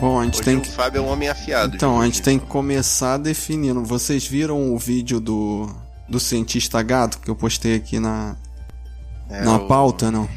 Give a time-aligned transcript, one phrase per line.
[0.00, 0.70] Bom, a gente Hoje tem o que.
[0.70, 1.76] Fábio é um homem afiado.
[1.76, 3.84] Então, a gente tem que começar definindo.
[3.84, 5.68] Vocês viram o vídeo do,
[6.08, 8.34] do cientista gato que eu postei aqui na,
[9.28, 10.28] É, na o- pauta, não?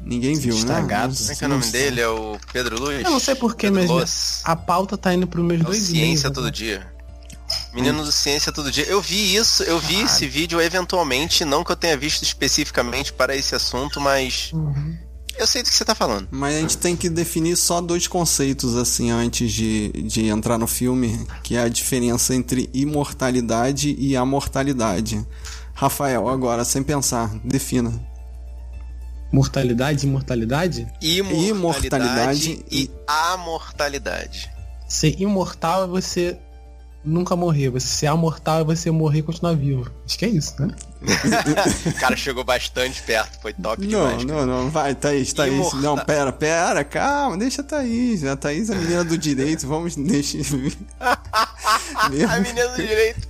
[0.00, 0.86] Ninguém viu, Cientista né?
[0.88, 1.14] gato?
[1.16, 2.00] Como é que é o nome dele?
[2.00, 3.04] É o Pedro Luiz?
[3.04, 4.40] Eu não sei porquê, mas Loss.
[4.44, 6.50] a pauta tá indo pros meus É o dois Ciência e-mails, Todo né?
[6.50, 6.86] Dia.
[7.74, 8.84] Menino do Ciência Todo Dia.
[8.86, 13.36] Eu vi isso, eu vi esse vídeo eventualmente, não que eu tenha visto especificamente para
[13.36, 14.96] esse assunto, mas Uhum.
[15.38, 16.28] Eu sei do que você tá falando.
[16.30, 20.66] Mas a gente tem que definir só dois conceitos assim antes de, de entrar no
[20.66, 25.24] filme, que é a diferença entre imortalidade e amortalidade.
[25.74, 27.92] Rafael, agora, sem pensar, defina.
[29.32, 30.86] Mortalidade, imortalidade?
[31.02, 34.50] Imortalidade, Imortalidade e e- amortalidade.
[34.88, 36.38] Ser imortal é você
[37.04, 37.70] nunca morrer.
[37.70, 39.90] Você ser amortal é você morrer e continuar vivo.
[40.06, 40.74] Acho que é isso, né?
[41.86, 44.24] o cara chegou bastante perto, foi top Não, demais.
[44.24, 44.46] cara.
[44.46, 45.52] não, não, vai, Thaís, Thaís.
[45.54, 48.24] Imortal- Não, pera, pera, calma, deixa a Thaís.
[48.24, 50.38] A Thaís é a menina do direito, vamos deixar.
[51.00, 53.28] A menina do direito.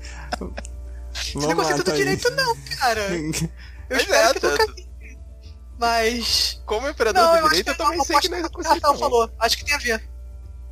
[1.14, 1.98] Esse Vamos negócio lá, é tudo Thaís.
[1.98, 3.01] direito não, cara.
[3.91, 4.89] Eu Pois espero é, que nunca vi.
[5.79, 6.61] Mas.
[6.67, 8.48] Como imperador Não, do eu acho direito, que eu também não, sei que não é
[8.51, 8.98] conceito.
[8.98, 9.31] falou.
[9.39, 10.03] Acho que tem a ver.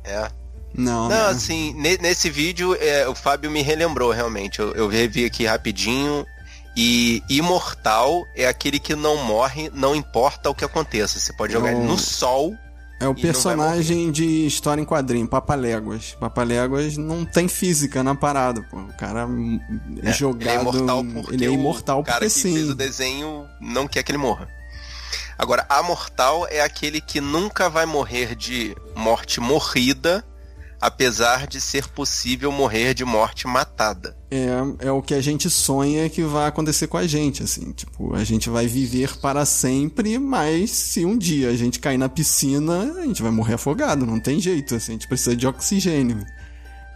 [0.03, 0.31] É.
[0.77, 4.59] Não, Não, assim, ne- nesse vídeo é, o Fábio me relembrou realmente.
[4.59, 6.25] Eu, eu revi aqui rapidinho.
[6.79, 11.19] E imortal é aquele que não morre, não importa o que aconteça.
[11.19, 11.87] Você pode jogar ele Não.
[11.87, 12.53] no sol.
[12.99, 16.15] É o personagem de história em quadrinho, Papaléguas.
[16.19, 18.77] Papaléguas não tem física na parada, pô.
[18.77, 19.27] O cara
[20.03, 20.41] é, É, jogado.
[20.43, 22.53] Ele é imortal porque, ele é imortal o cara porque que sim.
[22.53, 24.47] fez o desenho não quer que ele morra.
[25.37, 30.23] Agora, amortal é aquele que nunca vai morrer de morte morrida,
[30.79, 34.15] apesar de ser possível morrer de morte matada.
[34.29, 37.71] É, é o que a gente sonha que vai acontecer com a gente, assim.
[37.71, 42.09] Tipo, a gente vai viver para sempre, mas se um dia a gente cair na
[42.09, 44.91] piscina, a gente vai morrer afogado, não tem jeito, assim.
[44.91, 46.25] A gente precisa de oxigênio.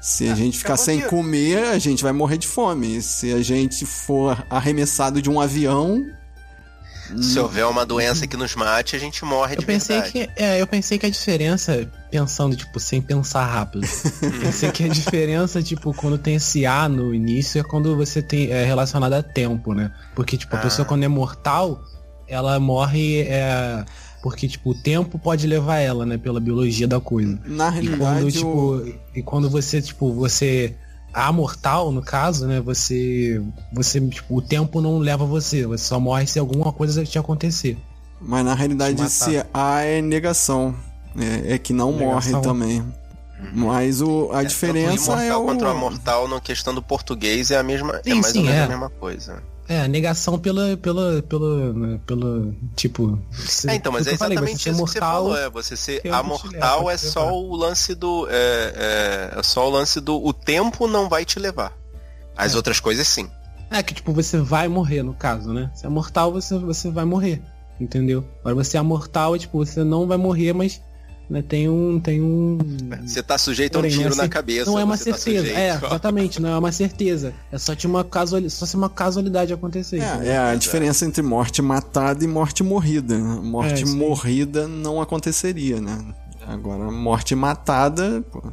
[0.01, 3.01] Se a gente ficar sem comer, a gente vai morrer de fome.
[3.03, 6.03] Se a gente for arremessado de um avião,
[7.21, 10.11] Se houver uma doença que nos mate, a gente morre de Eu pensei verdade.
[10.35, 10.41] que.
[10.41, 13.81] É, eu pensei que a diferença, pensando, tipo, sem pensar rápido.
[14.41, 18.49] pensei que a diferença, tipo, quando tem esse A no início é quando você tem.
[18.49, 19.91] É relacionado a tempo, né?
[20.15, 20.61] Porque, tipo, a Ah.
[20.61, 21.83] pessoa quando é mortal,
[22.27, 23.21] ela morre.
[23.21, 23.83] É,
[24.23, 26.17] porque, tipo, o tempo pode levar ela, né?
[26.17, 27.39] Pela biologia da coisa.
[27.45, 30.75] na E realidade, quando, o- tipo, e quando você, tipo, você
[31.13, 33.41] amortal, no caso, né, você
[33.73, 37.77] você, tipo, o tempo não leva você, você só morre se alguma coisa te acontecer.
[38.19, 40.75] mas na realidade esse A é negação.
[41.17, 42.31] É, é que não Negação.
[42.31, 42.83] morre também.
[43.53, 45.45] Mas o, a É, diferença o é imortal o.
[45.45, 47.95] quanto o amortal, na questão do português, é a mesma.
[47.97, 48.63] é Sim, mais sim, ou menos é.
[48.63, 49.43] a mesma coisa.
[49.71, 54.35] É, negação pela pela pela né, pelo tipo, se- É, então, mas é eu falei,
[54.37, 55.37] exatamente você isso ser que você mortal, falou.
[55.37, 57.33] É, você ser amortal é só levar.
[57.35, 58.27] o lance do.
[58.29, 60.21] É, é, é só o lance do.
[60.21, 61.71] O tempo não vai te levar.
[62.35, 62.57] As É.
[62.57, 63.29] outras coisas sim.
[63.69, 65.71] É que tipo você vai morrer no caso, né?
[65.73, 67.41] Se é mortal você você vai morrer,
[67.79, 68.25] entendeu?
[68.41, 70.81] Agora você é mortal, é tipo você não vai morrer, mas
[71.31, 72.57] né, tem um tem um
[73.05, 74.69] Você tá sujeito a um Porém, é tiro na cabeça.
[74.69, 75.37] Não é uma tá certeza.
[75.39, 77.33] sujeito é, exatamente, não é uma certeza.
[77.49, 80.01] É só tinha uma casual, só se uma casualidade acontecer.
[80.01, 83.17] É, é a diferença entre morte matada e morte morrida.
[83.17, 83.39] né?
[83.41, 85.97] Morte É, morrida não aconteceria, né?
[86.45, 88.43] Agora, morte matada, pô,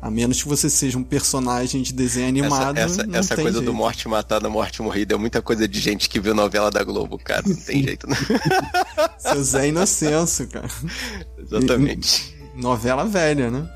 [0.00, 2.78] a menos que você seja um personagem de desenho animado.
[2.78, 3.74] Essa, essa, essa coisa do jeito.
[3.74, 7.42] morte matada, morte morrida é muita coisa de gente que viu novela da Globo, cara.
[7.46, 8.16] Não tem jeito, né?
[9.18, 10.68] Seu Zé Inocêncio, cara.
[11.38, 12.34] Exatamente.
[12.54, 13.68] Novela velha, né?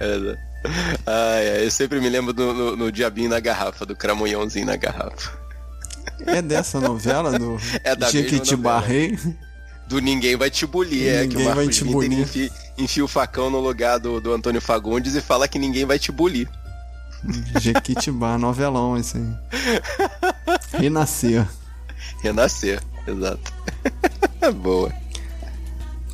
[0.00, 0.36] É,
[1.06, 4.76] Ai, ai, eu sempre me lembro do, no, no Diabinho na Garrafa, do Cramunhãozinho na
[4.76, 5.32] Garrafa.
[6.24, 8.86] É dessa novela do É da mesma Jequitibá novela.
[8.86, 9.18] Rei.
[9.88, 12.52] Do Ninguém Vai Te Bulir, é que o Ninguém vai Marcos te Winter.
[12.78, 16.10] Enfia, o facão no lugar do, do Antônio Fagundes e fala que ninguém vai te
[16.10, 16.48] bulir.
[17.60, 19.80] Jequitibá, novelão esse aí.
[20.72, 21.46] Renascer.
[22.22, 23.52] Renascer, exato.
[24.62, 24.92] Boa.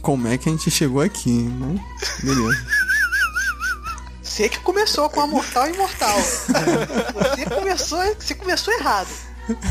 [0.03, 1.83] Como é que a gente chegou aqui, né?
[2.23, 2.67] Beleza.
[4.23, 6.17] Você que começou com a mortal e imortal.
[6.21, 9.09] Você começou, você começou errado.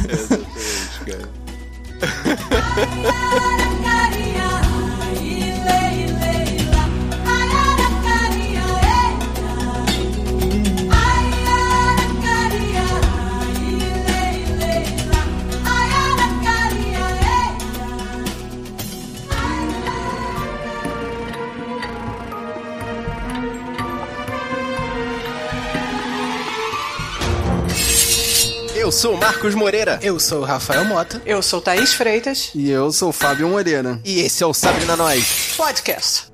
[0.10, 1.48] Exatamente, cara.
[28.88, 30.00] Eu sou o Marcos Moreira.
[30.02, 31.22] Eu sou o Rafael Mota.
[31.26, 32.52] Eu sou Thaís Freitas.
[32.56, 34.00] E eu sou o Fábio Moreira.
[34.06, 35.56] E esse é o Sabrina Nós.
[35.58, 36.32] Podcast.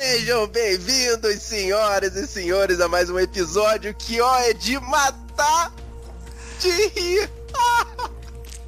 [0.00, 5.70] Sejam bem-vindos, senhoras e senhores, a mais um episódio que, ó, é de matar
[6.58, 7.30] de rir.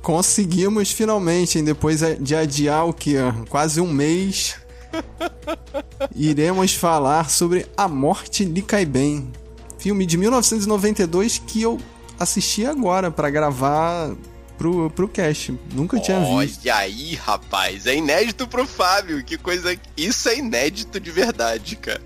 [0.02, 3.14] Conseguimos finalmente, hein, depois de adiar o que?
[3.48, 4.56] Quase um mês.
[6.14, 9.32] Iremos falar sobre A Morte lhe cai bem.
[9.78, 11.78] Filme de 1992 que eu
[12.18, 14.14] assisti agora para gravar
[14.58, 15.58] pro, pro cast.
[15.72, 16.60] Nunca tinha visto.
[16.62, 17.86] Olha aí, rapaz.
[17.86, 19.24] É inédito pro Fábio.
[19.24, 19.74] Que coisa.
[19.96, 22.02] Isso é inédito de verdade, cara.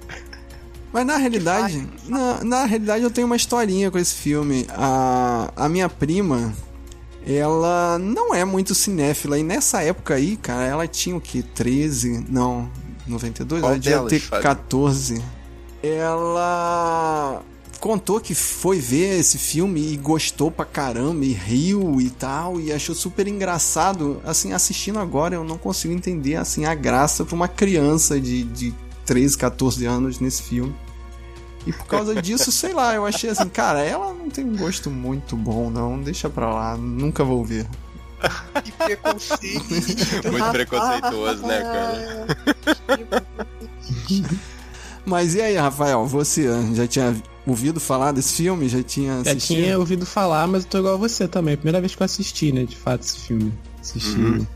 [0.93, 4.67] Mas na realidade, na, na realidade eu tenho uma historinha com esse filme.
[4.69, 6.53] A, a minha prima,
[7.27, 9.39] ela não é muito cinéfila.
[9.39, 11.43] E nessa época aí, cara, ela tinha o que?
[11.43, 12.27] 13?
[12.29, 12.71] Não,
[13.07, 13.63] 92?
[13.63, 14.43] Qual ela devia delas, ter Fábio?
[14.43, 15.23] 14.
[15.83, 17.43] Ela
[17.83, 22.73] contou que foi ver esse filme e gostou pra caramba e riu e tal e
[22.73, 24.23] achou super engraçado.
[24.25, 28.73] Assim, assistindo agora eu não consigo entender assim a graça pra uma criança de, de
[29.05, 30.73] 13, 14 anos nesse filme.
[31.67, 34.89] E por causa disso, sei lá, eu achei assim, cara, ela não tem um gosto
[34.89, 37.67] muito bom, não, deixa pra lá, nunca vou ver.
[38.63, 39.65] Que preconceito.
[40.31, 42.27] Muito preconceituoso, né, cara?
[45.05, 47.17] Mas e aí, Rafael, você já tinha
[47.47, 48.69] ouvido falar desse filme?
[48.69, 49.57] Já tinha Já assistido?
[49.59, 51.57] tinha ouvido falar, mas eu tô igual a você também.
[51.57, 53.53] Primeira vez que eu assisti, né, de fato, esse filme.
[53.81, 54.17] Assisti.
[54.19, 54.47] Uhum.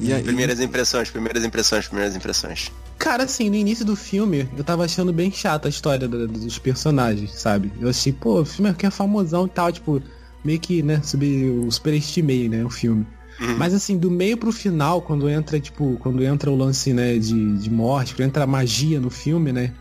[0.00, 2.72] E aí, Primeiras impressões, primeiras impressões, primeiras impressões.
[2.98, 6.58] Cara, assim, no início do filme, eu tava achando bem chata a história da- dos
[6.58, 7.72] personagens, sabe?
[7.80, 10.00] Eu achei, pô, o filme aqui é famosão e tal, tipo,
[10.44, 13.06] meio que, né, sub, eu superestimei, né, o filme.
[13.40, 13.56] Uhum.
[13.58, 17.58] Mas assim, do meio pro final, quando entra, tipo, quando entra o lance, né, de,
[17.58, 19.72] de morte, quando entra a magia no filme, né?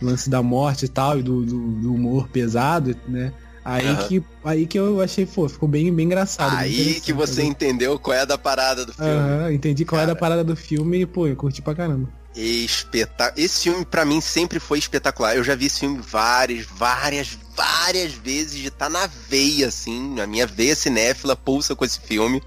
[0.00, 3.32] Lance da morte e tal, e do, do, do humor pesado, né?
[3.64, 4.08] Aí, Aham.
[4.08, 6.52] que, aí que eu achei, pô, ficou bem, bem engraçado.
[6.52, 7.48] bem Aí interessante, que você né?
[7.48, 9.10] entendeu qual é a da parada do filme.
[9.10, 10.16] Aham, entendi qual a Cara.
[10.16, 12.08] parada do filme e, pô, eu curti pra caramba.
[12.34, 13.30] Espeta...
[13.36, 15.36] Esse filme pra mim sempre foi espetacular.
[15.36, 20.18] Eu já vi esse filme várias, várias, várias vezes de estar na veia, assim.
[20.18, 22.42] A minha veia cinéfila pulsa com esse filme.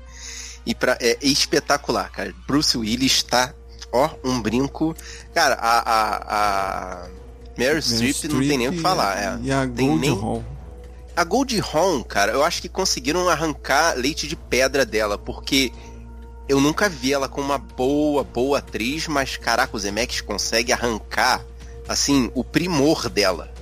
[0.65, 0.97] E pra...
[0.99, 2.33] é espetacular, cara.
[2.47, 3.53] Bruce Willis tá,
[3.91, 4.95] ó, um brinco.
[5.35, 7.09] Cara, a, a, a
[7.57, 9.17] Meryl Streep não tem nem o que falar.
[9.17, 9.39] É.
[9.43, 10.43] E a Tem Gold nem- Hall.
[11.15, 15.71] A Gold Hawn, cara, eu acho que conseguiram arrancar leite de pedra dela, porque
[16.47, 21.45] eu nunca vi ela com uma boa, boa atriz, mas caraca, o Zemeckis consegue arrancar,
[21.87, 23.53] assim, o primor dela.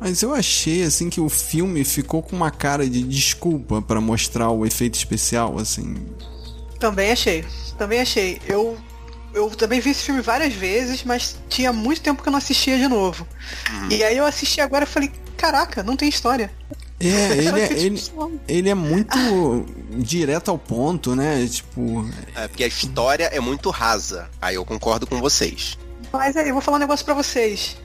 [0.00, 4.50] Mas eu achei assim que o filme ficou com uma cara de desculpa pra mostrar
[4.50, 5.94] o efeito especial, assim.
[6.80, 7.44] Também achei.
[7.78, 8.40] Também achei.
[8.46, 8.76] Eu,
[9.34, 12.76] eu também vi esse filme várias vezes, mas tinha muito tempo que eu não assistia
[12.78, 13.26] de novo.
[13.90, 16.50] E aí eu assisti agora e falei, caraca, não tem história.
[17.00, 18.02] É, ele é, ele,
[18.48, 19.66] ele é muito
[19.98, 21.46] direto ao ponto, né?
[21.46, 24.30] Tipo, É, porque a história é muito rasa.
[24.40, 25.76] Aí eu concordo com vocês.
[26.12, 27.76] Mas aí, eu vou falar um negócio pra vocês.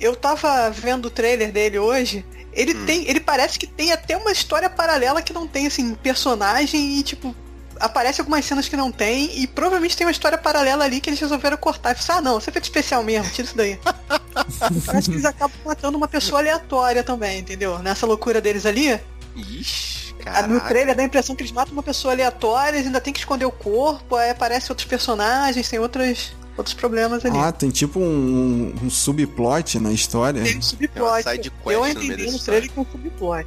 [0.00, 2.24] Eu tava vendo o trailer dele hoje.
[2.52, 2.86] Ele Hum.
[2.86, 3.08] tem.
[3.08, 7.34] Ele parece que tem até uma história paralela que não tem, assim, personagem e, tipo,
[7.82, 9.38] aparece algumas cenas que não tem.
[9.42, 11.94] E provavelmente tem uma história paralela ali que eles resolveram cortar.
[11.96, 13.78] Falei, ah não, isso é feito especial mesmo, tira isso daí.
[14.86, 17.78] Parece que eles acabam matando uma pessoa aleatória também, entendeu?
[17.80, 18.98] Nessa loucura deles ali.
[19.36, 20.68] Ixi, Ah, No caraca.
[20.68, 23.44] trailer dá a impressão que eles matam uma pessoa aleatória, eles ainda tem que esconder
[23.46, 27.36] o corpo, aí aparecem outros personagens, tem outros, outros problemas ali.
[27.36, 30.42] ah, tem tipo um, um subplot na história.
[30.42, 31.24] Tem um subplot.
[31.24, 33.46] quest Eu no entendi dessa no trailer que é um subplot.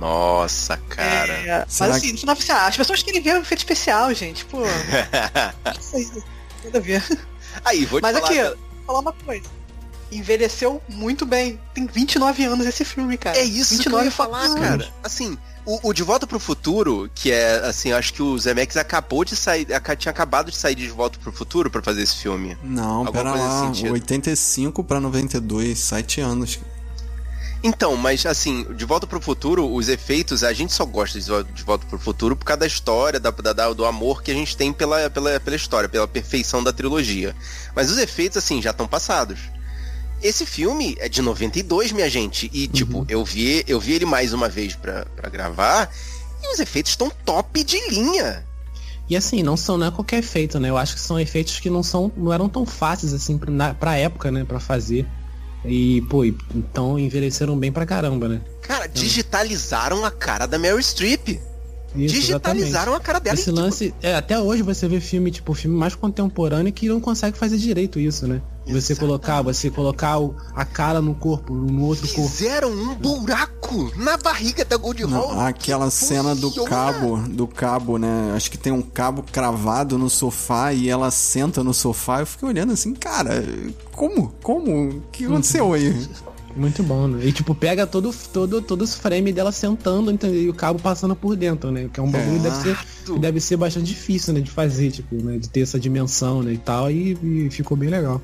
[0.00, 1.32] Nossa, cara.
[1.32, 4.46] É, mas assim, no final assim, ah, as pessoas querem ver o efeito especial, gente.
[4.46, 4.62] Pô,
[5.78, 6.10] isso aí,
[6.64, 7.04] nada a ver.
[7.64, 8.26] Aí, vou te Mas falar.
[8.26, 8.56] aqui, cara.
[8.56, 9.44] vou falar uma coisa.
[10.10, 11.60] Envelheceu muito bem.
[11.74, 13.36] Tem 29 anos esse filme, cara.
[13.36, 14.60] É isso que eu 29 ia falar, anos.
[14.60, 14.88] cara.
[15.04, 18.76] Assim, o, o De Volta pro Futuro, que é, assim, eu acho que o Zemeckis
[18.78, 19.66] acabou de sair,
[19.98, 22.56] tinha acabado de sair de De Volta pro Futuro pra fazer esse filme.
[22.64, 23.92] Não, Alguma pera lá, sentido.
[23.92, 26.58] 85 pra 92, 7 anos.
[27.62, 31.42] Então, mas assim, De Volta pro Futuro, os efeitos, a gente só gosta de Vol-
[31.42, 34.56] De Volta pro Futuro por causa da história, da, da- do amor que a gente
[34.56, 37.36] tem pela, pela, pela história, pela perfeição da trilogia.
[37.76, 39.38] Mas os efeitos, assim, já estão passados.
[40.22, 42.50] Esse filme é de 92, minha gente.
[42.52, 45.90] E, tipo, eu vi, eu vi ele mais uma vez pra, pra gravar.
[46.42, 48.44] E os efeitos estão top de linha.
[49.08, 50.70] E assim, não são não é qualquer efeito, né?
[50.70, 53.74] Eu acho que são efeitos que não são não eram tão fáceis assim pra, na,
[53.74, 55.06] pra época, né, Pra fazer.
[55.64, 58.40] E, pô, então envelheceram bem pra caramba, né?
[58.62, 61.40] Cara, digitalizaram a cara da Mary Streep.
[61.94, 63.34] Isso, digitalizaram a cara dela.
[63.34, 66.88] Esse e, tipo, lance, é, até hoje você vê filme, tipo, filme mais contemporâneo que
[66.88, 68.40] não consegue fazer direito isso, né?
[68.72, 72.28] Você colocar, você colocar o- a cara no corpo, no outro corpo.
[72.30, 75.40] Fizeram um buraco na barriga da Gold Hall.
[75.40, 78.32] aquela cena do cabo, do cabo, né?
[78.34, 82.20] Acho que tem um cabo cravado no sofá e ela senta no sofá.
[82.20, 83.42] Eu fiquei olhando assim, cara,
[83.92, 84.32] como?
[84.42, 84.88] Como?
[84.88, 86.08] O que aconteceu aí?
[86.56, 87.24] Muito bom, né?
[87.24, 90.42] E tipo, pega todo, todo, todo os frame dela sentando, entendeu?
[90.42, 91.88] E o cabo passando por dentro, né?
[91.92, 94.40] Que é um bagulho que deve ser, que deve ser bastante difícil, né?
[94.40, 95.38] De fazer, tipo, né?
[95.38, 96.52] De ter essa dimensão, né?
[96.52, 96.90] E tal.
[96.90, 98.20] E, e ficou bem legal.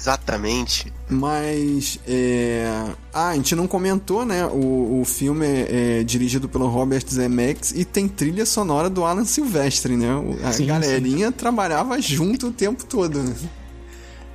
[0.00, 0.90] Exatamente.
[1.08, 2.86] Mas, é...
[3.12, 4.46] Ah, a gente não comentou, né?
[4.46, 9.24] O, o filme é, é dirigido pelo Robert Zemeckis e tem trilha sonora do Alan
[9.26, 10.14] Silvestre, né?
[10.14, 13.22] O- A Sim, galerinha trabalhava junto o tempo todo.
[13.22, 13.34] né?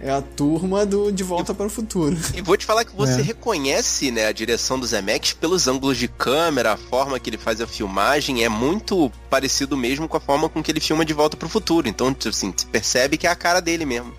[0.02, 2.16] É a turma do De Volta para o Futuro.
[2.36, 3.24] E vou te falar que você É.
[3.24, 7.60] reconhece, né, a direção do Zemeckis pelos ângulos de câmera, a forma que ele faz
[7.62, 11.36] a filmagem é muito parecido mesmo com a forma com que ele filma De Volta
[11.38, 11.88] pro Futuro.
[11.88, 14.14] Então, tipo assim, você percebe que é a cara dele mesmo.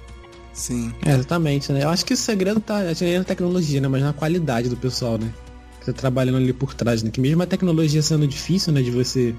[0.57, 0.93] Sim.
[1.05, 1.85] É, exatamente, né?
[1.85, 3.89] Eu acho que o segredo tá é na tecnologia, né?
[3.89, 5.31] Mas na qualidade do pessoal, né?
[5.79, 7.11] Que tá trabalhando ali por trás, né?
[7.11, 8.81] Que mesmo a tecnologia sendo difícil, né?
[8.81, 9.35] De você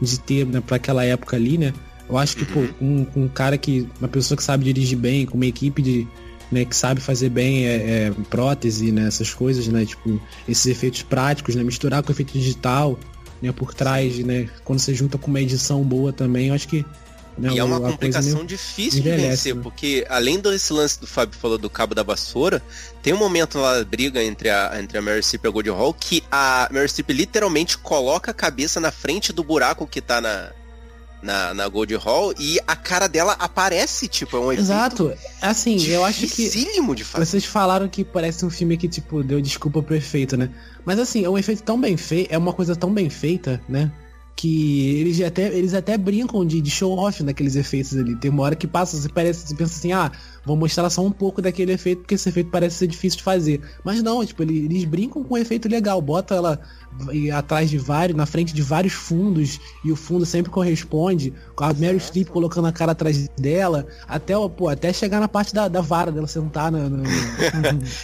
[0.00, 1.72] de ter, né, pra aquela época ali, né?
[2.08, 3.88] Eu acho que, pô, um, um cara que.
[4.00, 6.08] Uma pessoa que sabe dirigir bem, com uma equipe de.
[6.50, 9.06] Né, que sabe fazer bem é, é, prótese, né?
[9.06, 9.84] Essas coisas, né?
[9.84, 11.62] Tipo, esses efeitos práticos, né?
[11.62, 12.98] Misturar com efeito digital,
[13.40, 13.52] né?
[13.52, 14.48] Por trás, né?
[14.64, 16.84] Quando você junta com uma edição boa também, eu acho que.
[17.36, 19.62] Né, e é uma complicação difícil de vencer, né?
[19.62, 22.62] porque além desse lance do Fábio falou do cabo da vassoura,
[23.02, 25.70] tem um momento lá da briga entre a, entre a Mary Streep e a Gold
[25.70, 30.20] Hall que a Mary Streep literalmente coloca a cabeça na frente do buraco que tá
[30.20, 30.50] na,
[31.22, 35.14] na, na Gold Hall e a cara dela aparece, tipo, é um efeito Exato.
[35.40, 36.48] Assim, eu acho que.
[36.94, 37.24] de fazer.
[37.24, 40.50] Vocês falaram que parece um filme que, tipo, deu desculpa pro efeito, né?
[40.84, 43.90] Mas assim, é um efeito tão bem feito, é uma coisa tão bem feita, né?
[44.34, 48.16] Que eles até, eles até brincam de, de show off naqueles efeitos ali.
[48.16, 50.10] Tem uma hora que passa, você parece, você pensa assim, ah,
[50.44, 53.60] vou mostrar só um pouco daquele efeito, porque esse efeito parece ser difícil de fazer.
[53.84, 56.60] Mas não, tipo, eles, brincam com um efeito legal, bota ela
[57.32, 61.72] atrás de vários, na frente de vários fundos, e o fundo sempre corresponde, com a
[61.72, 65.80] Mary Streep colocando a cara atrás dela, até, pô, até chegar na parte da, da
[65.80, 66.98] vara dela sentar na, na-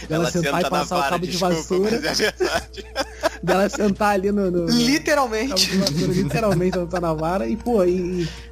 [0.07, 2.33] dela sentar senta e passar o vara, cabo de desculpa, vassoura, mas é.
[3.43, 5.69] dela sentar ali no, no- Literalmente.
[6.07, 8.23] literalmente ela tá na vara e, pô, e.
[8.23, 8.49] e-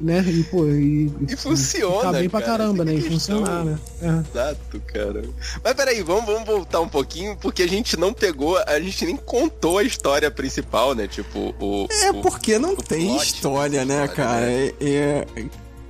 [0.00, 0.20] né?
[0.28, 1.10] E, pô, e.
[1.28, 2.92] E funciona, Ficar bem pra cara, caramba, né?
[2.92, 3.38] é E a questão.
[3.38, 3.78] funcionar, né?
[4.00, 4.06] É.
[4.06, 5.24] Exato, cara.
[5.64, 9.16] Mas peraí, vamos, vamos voltar um pouquinho, porque a gente não pegou, a gente nem
[9.16, 11.08] contou a história principal, né?
[11.08, 11.88] Tipo, o.
[12.04, 14.46] É o- porque não o tem plot história, dessa né, história, cara?
[14.46, 14.72] né?
[14.80, 15.44] É- é-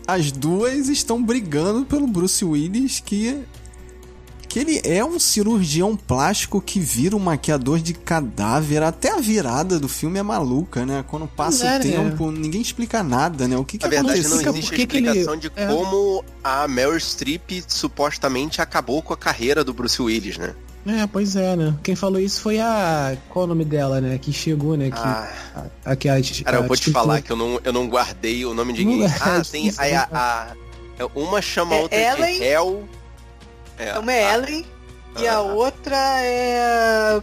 [0.06, 3.42] as duas estão brigando pelo Bruce Willis, que.
[4.48, 8.82] Que ele é um cirurgião plástico que vira um maquiador de cadáver.
[8.82, 11.04] Até a virada do filme é maluca, né?
[11.06, 11.78] Quando passa É, o né?
[11.80, 13.56] tempo, ninguém explica nada, né?
[13.58, 14.42] O que, que Na verdade, aconteceu?
[14.46, 15.66] não existe que ele- explicação de é.
[15.66, 20.54] como a Meryl Streep supostamente acabou com a carreira do Bruce Willis, né?
[20.86, 21.74] É, pois é, né?
[21.82, 23.14] Quem falou isso foi a.
[23.28, 24.16] Qual o nome dela, né?
[24.16, 24.90] Que chegou, né?
[24.90, 25.28] Que, Ah,
[25.84, 28.46] a, que a, cara, eu a vou te falar que eu não, eu não guardei
[28.46, 29.04] o nome de ninguém.
[29.06, 29.94] é Ah, tem a, né?
[29.96, 30.46] a,
[31.00, 32.38] a- Uma chama a É outra Ellen?
[32.38, 32.88] de Hell.
[33.78, 34.66] É, Uma é Ellen
[35.20, 35.40] e a Ah.
[35.42, 37.20] outra é.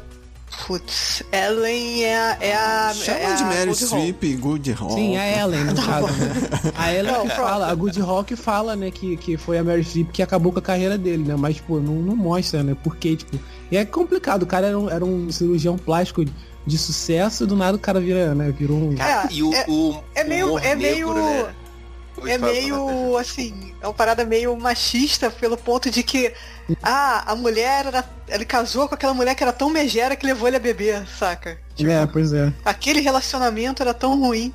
[0.68, 2.38] Putz, Ellen é a.
[2.40, 3.76] É a Chama é a de Mary.
[3.76, 4.92] Streep e Good Hall.
[4.92, 6.72] Sim, a Ellen, no caso, né?
[6.78, 10.12] A Ellen Não, fala, a Good Rock fala, né, que, que foi a Mary Streep
[10.14, 11.36] que acabou com a carreira dele, né?
[11.38, 12.76] Mas, pô, não, não mostra, né?
[12.84, 13.38] Porque, tipo.
[13.70, 16.24] E é complicado, o cara era um, era um cirurgião plástico
[16.66, 18.50] de sucesso, do nada o cara vira, né?
[18.58, 18.96] Virou um.
[18.96, 21.54] Cara, É, e o, é- o é meio- é negro, meio- né?
[22.26, 22.52] É fala.
[22.52, 26.34] meio assim, é uma parada meio machista pelo ponto de que
[26.82, 30.48] ah, a mulher era, ele casou com aquela mulher que era tão megera que levou
[30.48, 31.58] ele a beber, saca?
[31.76, 32.52] Tipo, É, pois é.
[32.64, 34.54] Aquele relacionamento era tão ruim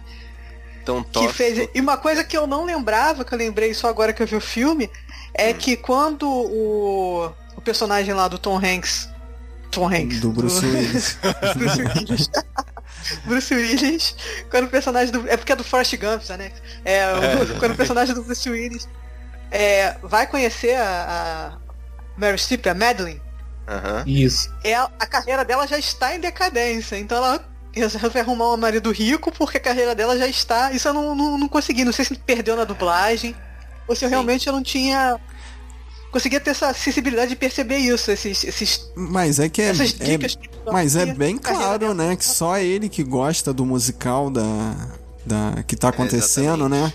[0.85, 1.35] Tão que tóxico.
[1.35, 1.69] fez.
[1.75, 4.37] E uma coisa que eu não lembrava, que eu lembrei só agora que eu vi
[4.37, 4.91] o filme,
[5.35, 5.55] é Hum.
[5.59, 9.09] que quando o, o personagem lá do Tom Hanks.
[9.71, 10.21] Tom Hanks.
[10.21, 11.19] Do Bruce Willis.
[13.25, 14.15] Bruce Willis.
[14.51, 15.29] Quando o personagem do.
[15.29, 16.53] É porque é do Forrest Gump, né?
[16.85, 18.89] É, o- quando o personagem do Bruce Willis
[19.51, 21.59] é, vai conhecer a, a
[22.17, 23.21] Mary Streep, a Madeline,
[23.69, 24.05] Aham.
[24.07, 24.53] Isso.
[24.65, 26.97] é, a carreira dela já está em decadência.
[26.97, 30.73] Então ela resolve arrumar um marido rico porque a carreira dela já está.
[30.73, 31.85] Isso eu não, não, não consegui.
[31.85, 33.35] Não sei se perdeu na dublagem
[33.87, 35.19] ou se eu realmente eu não tinha.
[36.11, 40.19] Conseguia ter essa sensibilidade de perceber isso, esses, esses, Mas é que é, essas é-
[40.73, 44.75] Mas é bem claro, né, que só ele que gosta do musical da,
[45.25, 46.93] da que tá acontecendo, né?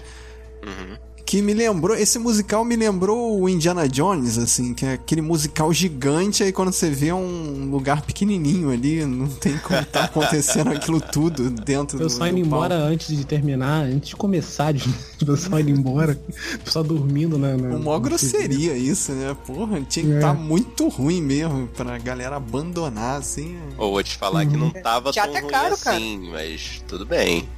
[0.64, 0.98] Uhum.
[1.26, 5.74] Que me lembrou, esse musical me lembrou o Indiana Jones, assim, que é aquele musical
[5.74, 11.02] gigante, aí quando você vê um lugar pequenininho ali, não tem como tá acontecendo aquilo
[11.02, 14.88] tudo dentro O do pessoal do indo embora antes de terminar, antes de começar, de,
[15.20, 16.16] o pessoal indo embora,
[16.64, 17.58] pessoal dormindo na.
[17.58, 19.36] na Uma grosseria isso, né?
[19.48, 20.16] Porra, tinha que É.
[20.18, 23.58] estar muito ruim mesmo pra galera abandonar, assim.
[23.80, 25.98] Ou vou te falar que não tava Já tão até ruim caro, cara.
[25.98, 27.50] assim, mas tudo bem.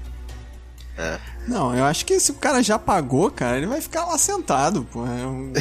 [1.48, 4.84] Não, eu acho que se o cara já pagou, cara, ele vai ficar lá sentado,
[4.92, 5.12] porra.
[5.18, 5.52] Eu,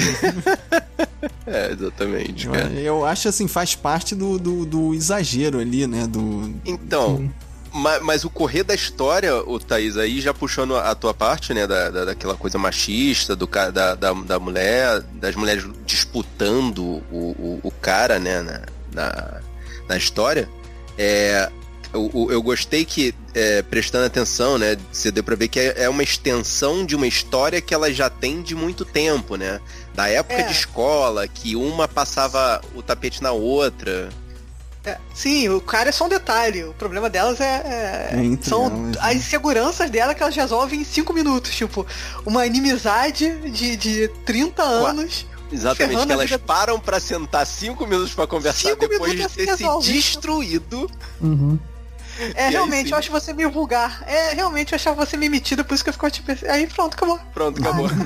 [1.47, 2.71] É, exatamente, eu, cara.
[2.73, 6.07] eu acho assim, faz parte do, do, do exagero ali, né?
[6.07, 6.53] Do.
[6.65, 7.31] Então,
[7.73, 11.67] ma- mas, o correr da história, o Thaís, aí já puxando a tua parte, né,
[11.67, 17.61] da, da- daquela coisa machista, do, da, da, da mulher, das mulheres disputando o, o,
[17.63, 18.63] o cara, né, na,
[18.93, 19.41] na,
[19.89, 20.49] na história,
[20.99, 21.51] é,
[22.15, 25.89] eu, eu- gostei que, é, prestando atenção, né, você deu pra ver que é, é
[25.89, 29.61] uma extensão de uma história que ela já tem de muito tempo, né,
[29.95, 30.43] da época É.
[30.45, 34.09] de escola, que uma passava o tapete na outra,
[34.85, 36.63] É, sim, o cara é só um detalhe.
[36.63, 37.45] O problema delas é.
[37.45, 38.93] é- É são elas, né?
[39.01, 41.53] as inseguranças dela que elas resolvem em 5 minutos.
[41.57, 41.85] Tipo,
[42.25, 45.27] uma inimizade de, de 30 anos.
[45.51, 49.19] Exatamente, ferrando que elas vida- param pra sentar cinco minutos pra conversar Cinco depois de
[49.23, 49.93] ter se se resolve.
[49.93, 50.89] destruído.
[51.21, 51.59] Uhum.
[52.35, 54.03] É, aí, realmente, eu acho você meio vulgar.
[54.07, 56.33] É, realmente, eu achava você meio metida, por isso que eu ficava tipo.
[56.51, 57.19] Aí pronto, acabou.
[57.35, 57.89] Pronto, acabou.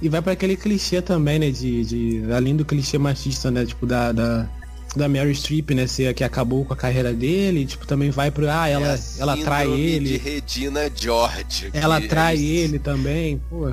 [0.00, 1.50] E vai pra aquele clichê também, né?
[1.50, 3.64] De, de além do clichê machista, né?
[3.64, 4.46] Tipo, da, da,
[4.94, 5.86] da Mary Streep, né?
[5.86, 7.66] Ser a que acabou com a carreira dele.
[7.66, 8.48] Tipo, também vai pro.
[8.50, 10.10] Ah, ela, É a ela trai ele.
[10.10, 11.70] De Regina George.
[11.72, 13.40] Ela trai aí- ele também.
[13.50, 13.72] Pô.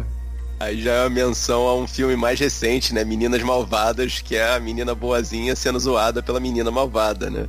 [0.59, 3.03] Aí já é uma menção a um filme mais recente, né?
[3.03, 7.47] Meninas Malvadas, que é a menina boazinha sendo zoada pela menina malvada, né?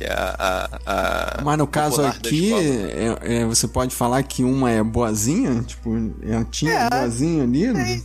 [0.00, 0.70] Que é a.
[0.86, 5.62] a, a Mas no caso aqui, é- é, você pode falar que uma é boazinha,
[5.62, 5.90] tipo,
[6.22, 6.88] ela tinha É.
[6.88, 8.02] boazinha ali.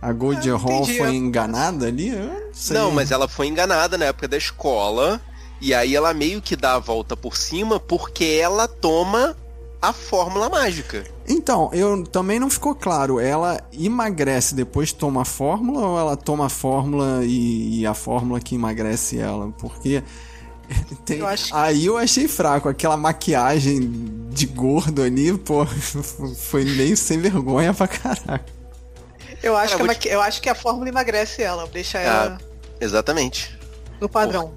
[0.00, 2.08] A Gold É, Hall foi enganada ali?
[2.08, 2.74] Eu não sei.
[2.78, 5.20] Não, mas ela foi enganada na época da escola.
[5.60, 9.36] E aí ela meio que dá a volta por cima porque ela toma
[9.82, 11.04] a fórmula mágica.
[11.28, 13.20] Então, eu também não ficou claro.
[13.20, 18.40] Ela emagrece depois toma a fórmula ou ela toma a fórmula e, e a fórmula
[18.40, 19.48] que emagrece ela?
[19.58, 20.02] Porque
[21.04, 23.80] tem- Eu acho- aí eu achei fraco aquela maquiagem
[24.30, 25.64] de gordo ali, pô,
[26.36, 28.44] foi meio sem vergonha pra caraca.
[29.42, 32.02] Eu acho, Cara, que, a maqui- eu acho que a fórmula emagrece ela, deixa Ah,
[32.02, 32.38] ela
[32.80, 33.56] Exatamente.
[34.00, 34.52] no padrão.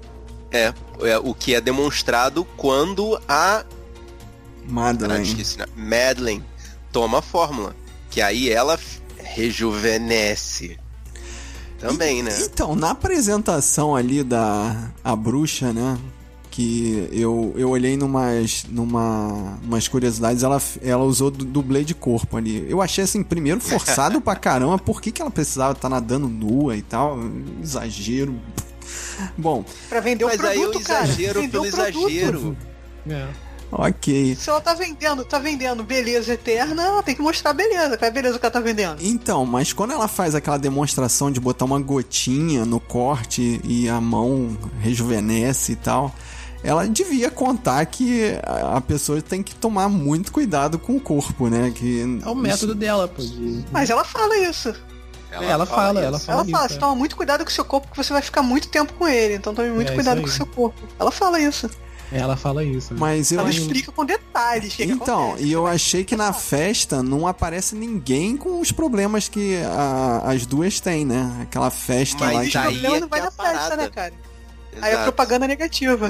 [0.50, 3.64] É, é o que é demonstrado quando a
[5.22, 5.66] esqueci, né?
[5.76, 6.44] Madeline
[6.90, 7.74] toma a fórmula.
[8.10, 8.76] Que aí ela
[9.18, 10.78] rejuvenesce.
[11.80, 12.30] Também, né?
[12.42, 15.98] Então, na apresentação ali da a bruxa, né?
[16.50, 22.36] Que eu, eu olhei numas, numa, umas curiosidades, ela, ela usou du- dublê de corpo
[22.36, 22.66] ali.
[22.68, 24.76] Eu achei assim, primeiro, forçado pra caramba.
[24.76, 27.18] Por que, que ela precisava estar nadando nua e tal?
[27.62, 28.34] Exagero.
[29.38, 31.04] Bom, Pra vender Mas o aí produto, o cara.
[31.04, 32.08] exagero pelo o produto.
[32.10, 32.56] exagero.
[33.08, 33.28] É.
[33.70, 34.34] ok.
[34.34, 37.96] Se ela tá vendendo, tá vendendo beleza eterna, ela tem que mostrar a beleza.
[37.96, 38.96] Qual é a beleza que ela tá vendendo?
[39.00, 44.00] Então, mas quando ela faz aquela demonstração de botar uma gotinha no corte e a
[44.00, 46.14] mão rejuvenesce e tal,
[46.62, 51.72] ela devia contar que a pessoa tem que tomar muito cuidado com o corpo, né?
[51.74, 53.22] Que É o método dela, pô.
[53.70, 54.74] Mas ela fala isso.
[55.32, 56.26] É, ela fala, ela isso.
[56.26, 56.80] Fala ela fala, isso, você é.
[56.80, 59.34] toma muito cuidado com o seu corpo, porque você vai ficar muito tempo com ele.
[59.34, 60.80] Então tome muito É, cuidado com o seu corpo.
[60.98, 61.70] Ela fala isso.
[62.12, 62.92] Ela fala isso.
[62.94, 63.00] né?
[63.00, 63.60] Mas eu Ela acho...
[63.60, 65.44] explica com detalhes o que, que Então, acontece.
[65.46, 70.44] e eu achei que na festa não aparece ninguém com os problemas que a- as
[70.46, 71.38] duas têm, né?
[71.42, 72.58] Aquela festa Mas lá Mas que...
[72.58, 73.76] aí o problema é não vai que é na a festa, parada.
[73.82, 74.12] né, cara?
[74.82, 75.02] Aí é Exato.
[75.04, 76.08] propaganda negativa.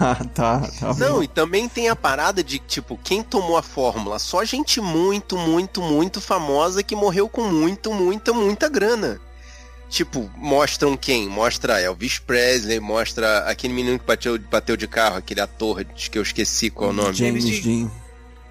[0.00, 0.98] Ah, tá, tá bom.
[0.98, 4.18] Não, e também tem a parada de, tipo, quem tomou a fórmula?
[4.18, 9.20] Só gente muito, muito, muito famosa que morreu com muito, muita, muita grana.
[9.88, 11.28] Tipo, mostram quem?
[11.28, 16.18] Mostra Elvis Presley, mostra aquele menino que bateu, bateu de carro, aquele ator de que
[16.18, 17.14] eu esqueci qual é o nome.
[17.14, 17.90] James James Dean.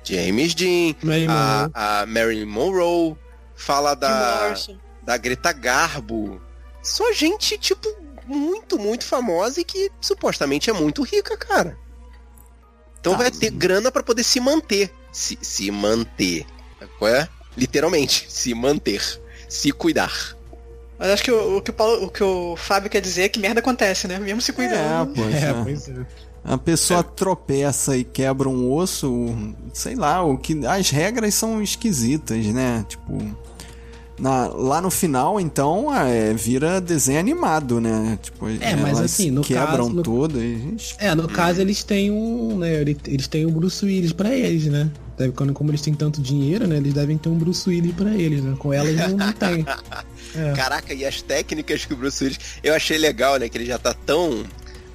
[0.04, 1.72] James Dean, Marilyn a, Monroe.
[1.74, 3.16] a Marilyn Monroe,
[3.56, 4.56] fala da,
[5.04, 6.40] da Greta Garbo.
[6.82, 7.88] Só gente, tipo,
[8.26, 11.78] muito, muito famosa e que supostamente é muito rica, cara.
[13.00, 13.20] Então Tá.
[13.20, 14.92] vai ter grana pra poder se manter.
[15.12, 16.46] Se, se manter.
[16.98, 17.28] Qual é?
[17.58, 19.02] Literalmente, se manter.
[19.50, 20.36] Se cuidar.
[20.98, 23.30] Mas acho que o, o que o Paulo- o que o Fábio quer dizer é
[23.30, 24.18] que merda acontece, né?
[24.20, 25.14] Mesmo se É, cuidando.
[25.14, 25.30] poxa.
[25.38, 25.94] É, pois é.
[26.48, 29.36] A pessoa tropeça e quebra um osso,
[29.74, 32.86] sei lá, o que as regras são esquisitas, né?
[32.88, 33.18] Tipo,
[34.20, 38.20] na- lá no final, então, é, vira desenho animado, né?
[38.22, 40.40] Tipo, É, mas elas assim, no quebram caso- no- todas.
[40.42, 40.96] gente.
[41.00, 44.66] É, no caso eles têm um, né, ele- eles têm um Bruce Willis pra eles,
[44.68, 44.88] né?
[45.18, 46.78] Deve, quando, como eles têm tanto dinheiro, né?
[46.78, 48.54] Eles devem ter um Bruce Willis pra eles, né?
[48.60, 49.66] Com ela eles não, não tem.
[50.38, 50.54] É.
[50.56, 52.40] Caraca, e as técnicas que o Bruce Willis.
[52.64, 53.50] Eu achei legal, né?
[53.50, 54.46] Que ele já tá tão.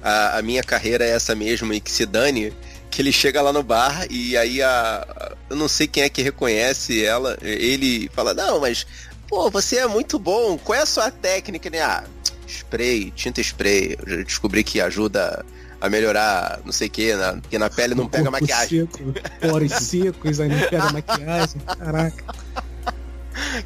[0.03, 2.53] A, a minha carreira é essa mesmo e que se dane.
[2.89, 5.35] Que ele chega lá no bar e aí a.
[5.49, 7.37] Eu não sei quem é que reconhece ela.
[7.41, 8.85] Ele fala, não, mas.
[9.27, 10.57] Pô, você é muito bom.
[10.57, 11.69] Qual é a sua técnica?
[11.69, 11.79] Né?
[11.79, 12.03] Ah,
[12.45, 13.97] spray, tinta spray.
[14.05, 15.45] Eu já descobri que ajuda
[15.81, 18.81] a melhorar, não sei o que, na, porque na pele não pega maquiagem.
[18.81, 21.61] Seco, poros secos, aí não pega maquiagem.
[21.61, 22.23] Caraca.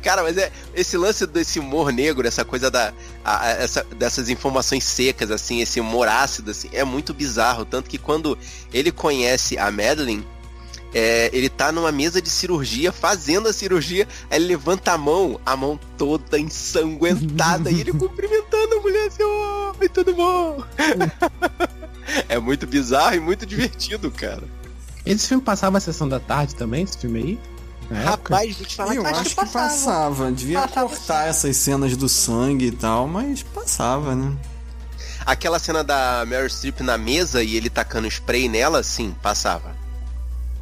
[0.01, 4.29] Cara, mas é esse lance desse humor negro, essa coisa da a, a, essa, dessas
[4.29, 7.65] informações secas, assim, esse humor ácido, assim, é muito bizarro.
[7.65, 8.37] Tanto que quando
[8.73, 10.25] ele conhece a Madeline,
[10.93, 15.39] é, ele tá numa mesa de cirurgia, fazendo a cirurgia, aí ele levanta a mão,
[15.45, 20.63] a mão toda ensanguentada, e ele cumprimentando a mulher assim, oi, tudo bom?
[22.29, 24.43] é muito bizarro e muito divertido, cara.
[25.05, 27.54] Esse filme passava a sessão da tarde também, esse filme aí?
[27.91, 29.69] Rapaz, vou te falar eu que acho acho que passava.
[29.69, 30.31] passava.
[30.31, 31.29] Devia Passava cortar sim.
[31.29, 34.35] essas cenas do sangue e tal, mas passava, né?
[35.25, 39.75] Aquela cena da Meryl Streep na mesa e ele tacando spray nela, sim, passava.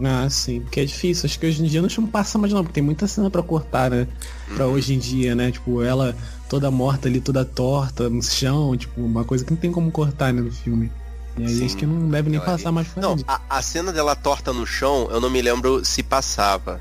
[0.03, 1.25] Ah, sim, porque é difícil.
[1.27, 3.91] Acho que hoje em dia não passa mais não, porque tem muita cena pra cortar,
[3.91, 4.07] né?
[4.55, 5.51] Pra hoje em dia, né?
[5.51, 6.15] Tipo, ela
[6.49, 10.33] toda morta ali, toda torta no chão, tipo, uma coisa que não tem como cortar,
[10.33, 10.91] né, no filme.
[11.37, 11.65] E aí Sim.
[11.65, 14.53] acho que não deve nem passar ali- mais pra Não, a, a cena dela torta
[14.53, 16.79] no chão, eu não me lembro se passava.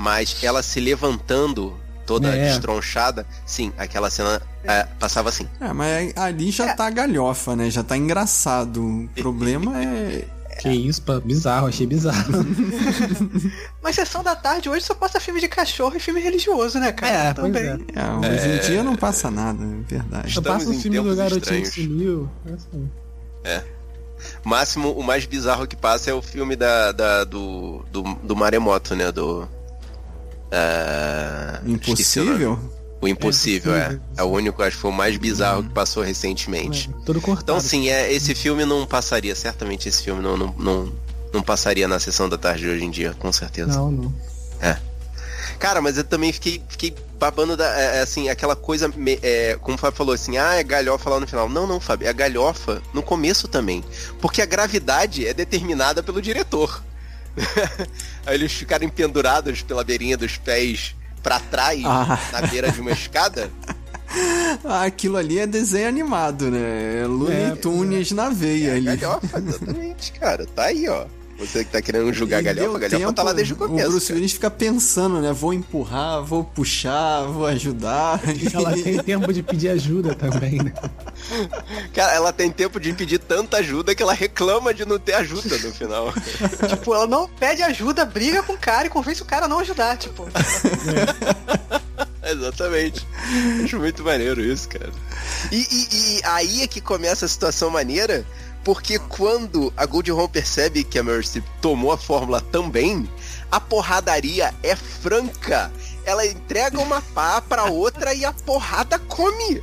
[0.00, 2.46] Mas ela se levantando, toda É.
[2.48, 5.46] destronchada, sim, aquela cena é, passava assim.
[5.60, 6.74] É, mas ali já É.
[6.74, 7.68] tá galhofa, né?
[7.70, 8.82] Já tá engraçado.
[8.82, 10.24] O problema é.
[10.60, 12.44] Que isso, pá, bizarro, achei bizarro.
[13.82, 17.12] Mas sessão da tarde hoje só passa filme de cachorro e filme religioso, né, cara?
[17.30, 17.64] É, pois Também.
[17.94, 18.00] é.
[18.26, 20.28] é hoje em dia não passa nada, é verdade.
[20.28, 22.28] Estamos passo o em filme do garotinho que sumiu.
[22.44, 22.90] é assim.
[24.44, 28.94] Máximo, o mais bizarro que passa é o filme da, da- do, do, do Maremoto,
[28.94, 29.10] né?
[29.10, 29.48] Do.
[30.50, 31.74] É, nome.
[31.74, 32.58] Impossível?
[33.02, 33.98] O Impossível, É, é.
[34.18, 36.90] É o único, acho que foi o mais bizarro que passou recentemente.
[36.90, 37.44] É, todo cortado.
[37.44, 40.92] Então, sim, é, esse filme não passaria, certamente esse filme não, não, não,
[41.32, 43.72] não passaria na sessão da tarde de hoje em dia, com certeza.
[43.72, 44.14] Não, não.
[45.58, 49.58] Cara, mas eu também fiquei, fiquei babando da, é, é, assim, aquela coisa, me- é,
[49.60, 51.50] como o Fábio falou assim, ah, é galhofa lá no final.
[51.50, 53.84] Não, não, Fábio, é galhofa no começo também.
[54.22, 56.82] Porque a gravidade é determinada pelo diretor.
[58.26, 62.18] Aí eles ficarem pendurados pela beirinha dos pés pra trás, Ah.
[62.32, 63.50] na beira de uma escada.
[64.64, 67.02] Ah, aquilo ali é desenho animado, né?
[67.02, 68.96] É Looney É, Tunes na veia É ali.
[68.96, 70.44] galhofa, exatamente, cara.
[70.46, 71.06] Tá aí, ó.
[71.40, 73.88] Você que tá querendo julgar E galhofa, deu galhofa tá lá desde o começo.
[73.88, 74.16] O Bruce cara.
[74.18, 75.32] Willis fica pensando, né?
[75.32, 78.20] Vou empurrar, vou puxar, vou ajudar.
[78.52, 80.72] Ela tem tempo de pedir ajuda também, né?
[81.94, 85.56] Cara, ela tem tempo de pedir tanta ajuda que ela reclama de não ter ajuda
[85.58, 86.12] no final.
[86.68, 89.60] Tipo, ela não pede ajuda, briga com o cara e convence o cara a não
[89.60, 90.28] ajudar, tipo.
[92.22, 93.06] Exatamente.
[93.64, 94.90] Acho muito maneiro isso, cara.
[95.50, 98.24] E, e- e aí é que começa a situação maneira,
[98.64, 103.08] porque quando a Gold Home percebe que a Streep tomou a fórmula também,
[103.50, 105.72] a porradaria é franca.
[106.04, 109.62] Ela entrega uma pá pra outra e a porrada come.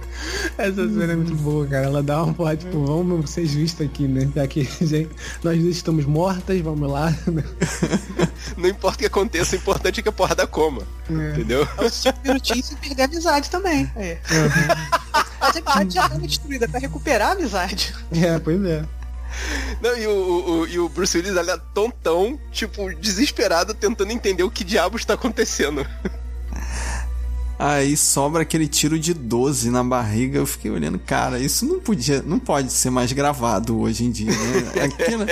[0.58, 1.86] Essa cena é muito boa, cara.
[1.86, 4.30] Ela dá uma porra, tipo, vamos ser justos aqui, né?
[4.36, 5.10] Já que gente,
[5.44, 7.14] nós estamos mortas, vamos lá.
[8.56, 10.84] Não importa o que aconteça, o importante é que a porrada coma.
[11.10, 11.32] É.
[11.32, 11.68] Entendeu?
[11.78, 13.92] É os cinco minutinhos sem perder a amizade também.
[13.96, 14.18] É.
[15.40, 17.94] Mas a amizade já estava destruída pra recuperar a amizade.
[18.12, 18.84] É, pois é.
[19.82, 24.12] Não, e o, o- o- e o Bruce Willis, ele é tontão, tipo, desesperado, tentando
[24.12, 25.86] entender o que diabos tá acontecendo.
[27.60, 30.38] Aí sobra aquele tiro de 12 na barriga.
[30.38, 34.32] Eu fiquei olhando, cara, isso não podia, não pode ser mais gravado hoje em dia,
[34.32, 34.84] né?
[34.86, 35.26] Aquilo,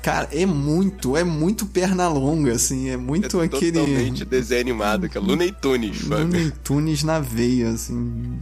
[0.00, 5.08] cara, é muito, é muito perna longa, assim, é muito é aquele totalmente desenho animado,
[5.08, 6.02] que é Looney Tunes.
[6.02, 8.38] Looney Tunes na veia, assim.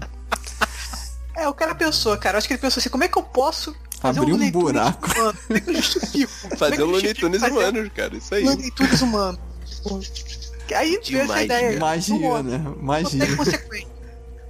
[1.35, 2.37] É, o cara pensou, cara.
[2.37, 4.53] Eu acho que ele pensou assim, como é que eu posso fazer Abrir um Tunes
[4.53, 5.11] buraco.
[5.15, 5.39] humano?
[5.47, 6.33] Como é que eu justifico?
[6.43, 8.45] Como é Fazer eu um Looney Tunes humanos, cara, isso aí.
[8.45, 9.39] Looney Tunes humano.
[10.73, 11.79] Aí veio essa ideia.
[11.79, 12.59] Magia, Vamos né?
[12.59, 13.27] Não Magia.
[13.27, 13.95] tem consequência.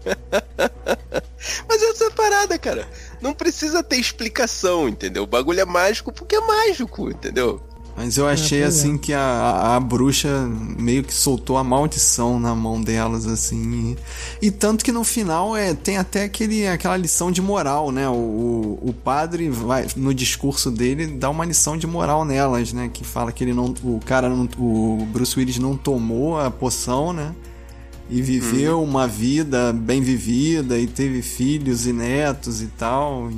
[1.69, 2.87] Mas essa é a parada, cara.
[3.21, 5.23] Não precisa ter explicação, entendeu?
[5.23, 7.63] O bagulho é mágico porque é mágico, entendeu?
[7.97, 8.79] Mas eu achei pois é.
[8.79, 13.97] assim que a, a, a bruxa meio que soltou a maldição na mão delas, assim.
[14.43, 18.09] E, e tanto que no final é, tem até aquele, aquela lição de moral, né?
[18.09, 22.91] O, o, o padre vai, no discurso dele, dá uma lição de moral nelas, né?
[22.93, 23.73] Que fala que ele não.
[23.85, 27.33] O cara, não, o Bruce Willis não tomou a poção, né?
[28.11, 33.31] E viveu uma vida bem vivida e teve filhos e netos e tal.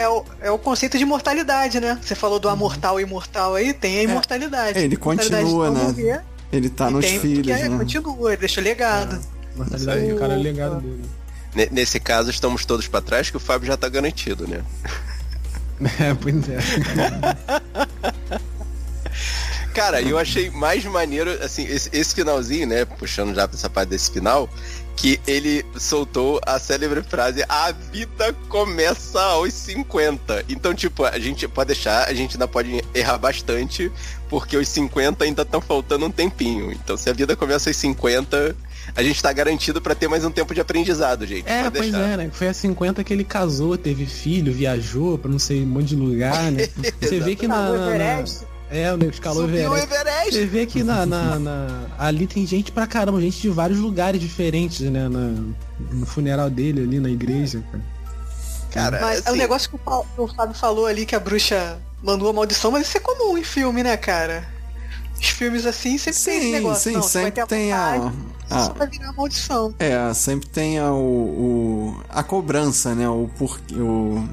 [0.00, 1.98] É o, é o conceito de mortalidade, né?
[2.02, 4.78] Você falou do amortal e imortal aí, tem a imortalidade.
[4.78, 5.82] É, ele Imortalidade continua, né?
[5.82, 7.76] morrer, Ele tá nos tem filhos, é, né?
[7.76, 9.20] continua, ele deixa legado.
[9.54, 10.18] Mortalidade Isso do aí.
[10.18, 11.04] cara é o legado dele.
[11.54, 14.62] Ne- Nesse caso, estamos todos pra trás, que o Fábio já tá garantido, né?
[15.98, 16.58] É, pois é.
[19.74, 22.84] Cara, eu achei mais maneiro, assim, esse, esse finalzinho, né?
[22.84, 24.48] Puxando já pra essa parte desse final,
[25.00, 30.44] que ele soltou a célebre frase: A vida começa aos 50.
[30.48, 33.90] Então, tipo, a gente pode deixar, a gente ainda pode errar bastante,
[34.28, 36.70] porque os 50 ainda estão faltando um tempinho.
[36.70, 38.54] Então, se a vida começa aos 50,
[38.94, 41.48] a gente tá garantido pra ter mais um tempo de aprendizado, gente.
[41.48, 42.08] É, pode pois deixar.
[42.08, 42.30] é, né?
[42.30, 45.96] Foi a 50 que ele casou, teve filho, viajou pra não sei um monte de
[45.96, 46.68] lugar, né?
[47.00, 47.70] Você vê que na.
[47.70, 48.49] Na-.
[48.70, 49.94] É, o escalou o Subiu o Everest.
[50.00, 50.32] Everest.
[50.32, 54.20] Você vê que na, na- na- ali tem gente pra caramba, gente de vários lugares
[54.20, 55.08] diferentes, né?
[55.08, 55.34] na-
[55.90, 57.84] no funeral dele ali na igreja, cara.
[58.72, 59.76] Cara, Mas é o assim, negócio que
[60.16, 63.42] o, Fábio falou ali, que a bruxa mandou a maldição, mas isso é comum em
[63.42, 64.46] filme, né, cara?
[65.20, 66.90] Os filmes assim sempre tem esse Sim, negócio.
[66.90, 67.96] sim, não, sempre tem a.
[67.98, 68.16] vontade,
[68.50, 69.74] a- Só vai virar maldição.
[69.80, 70.96] É, sempre tem a, o,
[71.96, 73.08] o- a cobrança, né?
[73.08, 73.74] O porquê.
[73.74, 74.24] O,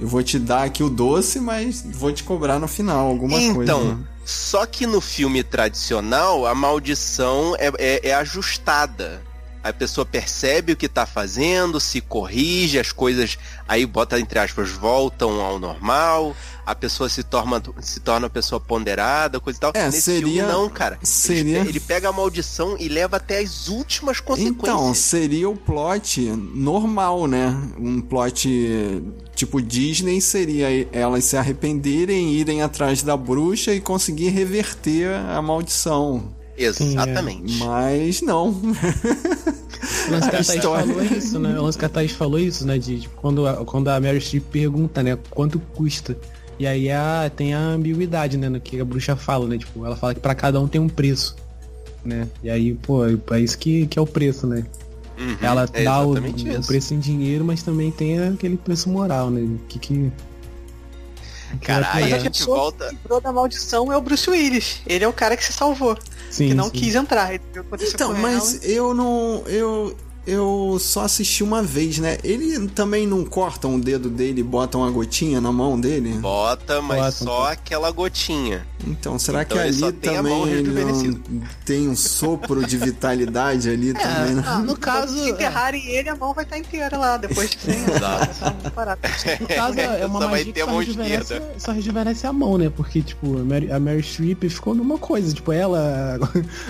[0.00, 3.62] eu vou te dar aqui o doce, mas vou te cobrar no final, alguma coisa.
[3.62, 3.98] Então, né?
[4.24, 9.22] só que no filme tradicional, a maldição é, é- é ajustada.
[9.62, 14.68] A pessoa percebe o que tá fazendo, se corrige, as coisas aí bota entre aspas
[14.68, 19.72] voltam ao normal, a pessoa se torna se torna uma pessoa ponderada, coisa e tal.
[19.74, 20.96] É, Nesse seria- filme não, cara.
[20.96, 24.98] Ele- seria- Ele, pega a maldição e leva até as últimas Então, consequências.
[24.98, 26.20] seria o plot
[26.54, 27.56] normal, né?
[27.78, 29.02] Um plot
[29.34, 36.32] tipo Disney seria elas se arrependerem, irem atrás da bruxa e conseguir reverter a maldição.
[36.56, 37.58] Exatamente.
[37.58, 38.54] Mas não.
[40.08, 40.86] O lance história.
[40.86, 41.58] falou é isso, né?
[41.58, 42.78] O lance Thaís falou isso, né?
[42.78, 45.18] De, tipo, quando, a, quando a Mary Streep pergunta, né?
[45.30, 46.16] Quanto custa?
[46.58, 48.48] E aí a, tem a ambiguidade, né?
[48.48, 49.58] No que a bruxa fala, né?
[49.58, 51.36] Tipo, ela fala que pra cada um tem um preço,
[52.04, 52.28] né?
[52.42, 54.64] E aí, pô, é isso que, que é o preço, né?
[55.16, 59.30] Uhum, Ela é dá o, o preço em dinheiro, mas também tem aquele preço moral,
[59.30, 59.40] né?
[59.40, 60.12] O que que...
[61.60, 62.88] Cara, vai aí a gente pessoa volta.
[62.88, 64.80] que livrou da maldição é o Bruce Willis.
[64.86, 65.96] Ele é o cara que se salvou,
[66.28, 66.70] Sim, que não sim.
[66.72, 67.32] quis entrar.
[67.34, 68.72] Então, mas ela.
[68.72, 69.44] eu não.
[69.46, 69.96] Eu.
[70.26, 72.18] Eu só assisti uma vez, né?
[72.24, 76.10] Ele também não cortam o dedo dele e botam uma gotinha na mão dele?
[76.14, 77.52] Bota, mas Bota, só bota.
[77.52, 78.66] aquela gotinha.
[78.86, 81.96] Então, será Então que ele só ali tem a mão também ele não tem um
[81.96, 84.42] sopro de vitalidade ali também, né?
[84.46, 87.74] Ah, no caso, Se enterrarem ele, a mão vai estar inteira lá, depois de 100
[87.74, 87.96] anos.
[87.96, 88.64] Exato.
[89.24, 89.38] É.
[89.40, 91.54] No caso, é uma Só vai magia ter que a só mão rejuvenesce, esquerda.
[91.58, 92.70] só rejuvenesce a mão, né?
[92.74, 95.32] Porque, tipo, a Mary, a Mary Streep ficou numa coisa.
[95.32, 96.18] Tipo, ela,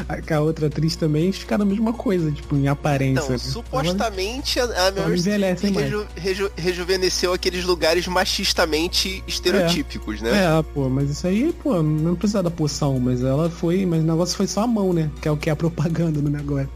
[0.08, 3.22] a, a outra atriz também ficaram a mesma coisa, tipo, em aparência.
[3.22, 3.38] Então, né?
[3.52, 10.30] Supostamente a, a Meryl Streep reju, reju- rejuvenesceu aqueles lugares machistamente estereotípicos, né?
[10.58, 14.04] É, pô, mas isso aí, pô, não precisa da poção, mas ela foi, mas o
[14.04, 15.10] negócio foi só a mão, né?
[15.20, 16.68] Que é o que é a propaganda do negócio.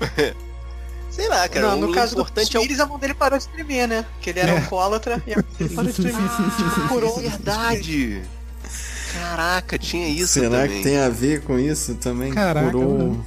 [1.10, 1.68] Sei lá, cara.
[1.68, 3.88] não, o no caso do importante Bruce é o a mão dele parou de tremer,
[3.88, 4.04] né?
[4.14, 4.56] Porque ele era É.
[4.58, 6.20] alcoólatra e a mão dele parou de tremer.
[6.22, 7.16] Ah, Curou.
[7.20, 8.22] verdade.
[9.12, 10.76] Caraca, tinha isso Será também.
[10.76, 12.32] que tem a ver com isso também?
[12.32, 13.24] Caraca, curou, mano.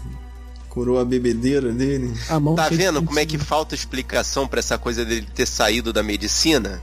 [0.72, 2.14] Curou a bebedeira dele?
[2.30, 5.92] A mão Tá vendo como é que falta explicação pra essa coisa dele ter saído
[5.92, 6.82] da medicina?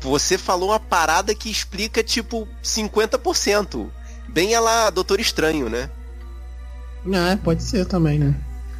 [0.00, 3.88] Você falou uma parada que explica tipo 50%.
[4.28, 5.90] Bem a lá, Doutor Estranho, né?
[7.12, 8.34] É, pode ser também, né?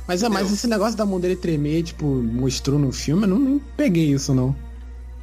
[0.06, 3.38] Mas é mais esse negócio da mão dele tremer, tipo, mostrou no filme, eu não
[3.38, 4.54] nem peguei isso, não.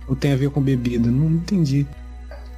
[0.07, 1.87] Ou tem a ver com bebida, não entendi.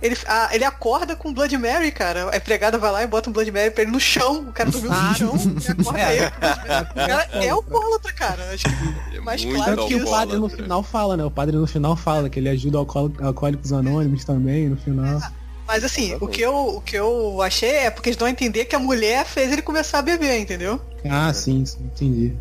[0.04, 2.30] Ele, ah, ele acorda com Blood Mary, cara.
[2.32, 4.42] A empregada vai lá e bota um Blood Mary pra ele no chão.
[4.50, 6.18] O cara dormiu Ah, no chão e acorda É.
[6.18, 6.26] ele.
[6.28, 8.44] O cara é alcoólatra, cara.
[8.54, 10.64] Acho que É mais muito claro que que o padre no alcoólatra.
[10.64, 11.24] final fala, né?
[11.24, 15.22] O padre no final fala que ele ajuda alcoó- alcoólicos anônimos também, no final.
[15.66, 18.66] Mas assim, o que, eu, o que eu achei é porque eles dão a entender
[18.66, 20.82] que a mulher fez ele começar a beber, entendeu?
[21.10, 22.34] Ah, sim, sim, entendi.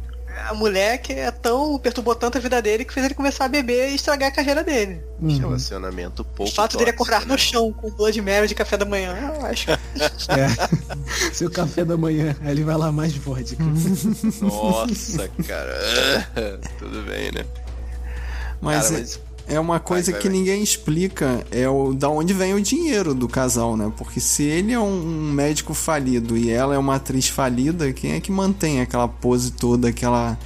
[0.48, 1.78] A mulher que é tão.
[1.78, 4.62] perturbou tanto a vida dele que fez ele começar a beber e estragar a carreira
[4.64, 5.00] dele.
[5.20, 5.38] Uhum.
[5.38, 6.52] Relacionamento O pouco.
[6.52, 7.32] fato dele tóxico, acordar né?
[7.32, 9.66] no chão com Blood Mary de café da manhã, eu acho.
[10.28, 11.32] É.
[11.32, 13.62] Seu café da manhã, aí ele vai lá mais vodka.
[14.40, 15.78] Nossa, cara.
[16.78, 17.44] Tudo bem, né?
[18.60, 19.18] Mas, Cara, é- mas é
[19.60, 20.36] uma coisa vai, que vai.
[20.36, 23.92] ninguém explica, é o da onde vem o dinheiro do casal, né?
[23.96, 28.20] Porque se ele é um médico falido e ela é uma atriz falida, quem é
[28.20, 30.38] que mantém aquela pose toda, aquela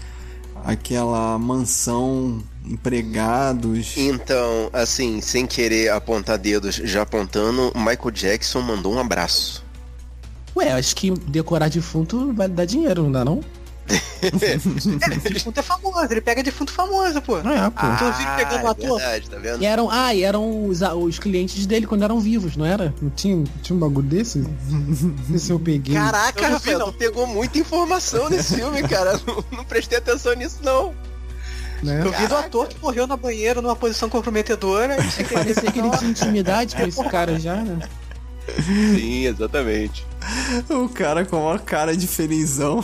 [0.64, 3.96] aquela mansão, empregados?
[3.96, 9.64] Então, assim, sem querer apontar dedos, já apontando, o Michael Jackson mandou um abraço.
[10.56, 13.40] Ué, acho que decorar defunto vai dar dinheiro, não dá não?
[14.22, 17.38] É, defunto é famoso, ele pega defunto famoso, pô.
[17.38, 17.86] É, pô.
[17.86, 18.98] Inclusive, pegando um é ator.
[18.98, 19.62] verdade, tá vendo?
[19.62, 22.92] E eram, ah, e eram os, os clientes dele quando eram vivos, não era?
[23.00, 24.38] Não tinha, tinha um bagulho desse?
[24.38, 25.94] Não sei se eu peguei.
[25.94, 26.90] Caraca, Eu vi, não.
[26.90, 29.20] tu pegou muita informação nesse filme, cara.
[29.26, 30.94] Não, não prestei atenção nisso, não.
[31.82, 32.02] né?
[32.04, 34.96] Eu vi do ator que morreu na banheira numa posição comprometedora.
[35.32, 37.88] Parecia que ele tinha intimidade com esse cara já, né?
[38.64, 40.06] Sim, exatamente.
[40.70, 42.82] O cara com uma cara de felizão.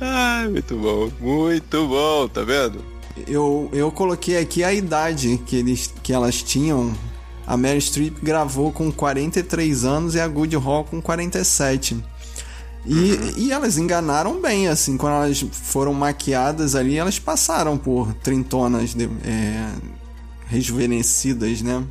[0.00, 2.84] Ai, muito bom, muito bom, tá vendo?
[3.26, 6.92] Eu, eu coloquei aqui a idade que, eles, que elas tinham.
[7.46, 11.96] A Mary Streep gravou com 43 anos e a Good Hall com 47.
[12.86, 18.94] E, e elas enganaram bem, assim, quando elas foram maquiadas ali, elas passaram por trintonas
[18.94, 19.68] de- é,
[20.50, 21.84] rejuvenescidas, né?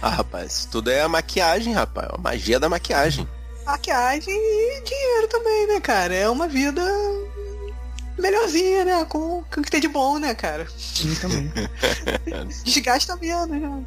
[0.00, 2.10] Ah, rapaz, tudo é a maquiagem, rapaz.
[2.12, 3.26] A magia da maquiagem.
[3.64, 6.14] Maquiagem e dinheiro também, né, cara?
[6.14, 6.82] É uma vida
[8.18, 9.04] melhorzinha, né?
[9.06, 10.66] Com, com o que tem de bom, né, cara?
[10.76, 11.50] Sim, também.
[12.62, 13.84] Desgasta menos, né?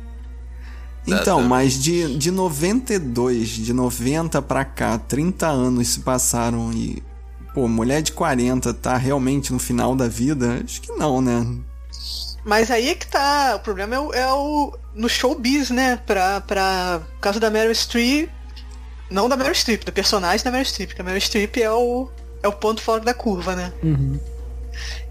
[1.05, 7.03] Então, mas de, de 92, de 90 pra cá, 30 anos se passaram e.
[7.53, 10.61] Pô, mulher de 40 tá realmente no final da vida?
[10.63, 11.45] Acho que não, né?
[12.47, 13.55] Mas aí é que tá.
[13.57, 15.99] O problema é o, é o no showbiz, né?
[16.05, 18.29] Pra, pra por causa da Meryl Streep.
[19.11, 20.93] Não da Meryl Streep, do personagem da Meryl Streep.
[20.93, 22.09] Que a Meryl Streep é o,
[22.41, 23.73] é o ponto fora da curva, né?
[23.83, 24.17] Uhum.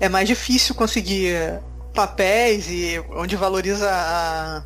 [0.01, 1.61] É mais difícil conseguir
[1.95, 4.63] papéis e onde valoriza a,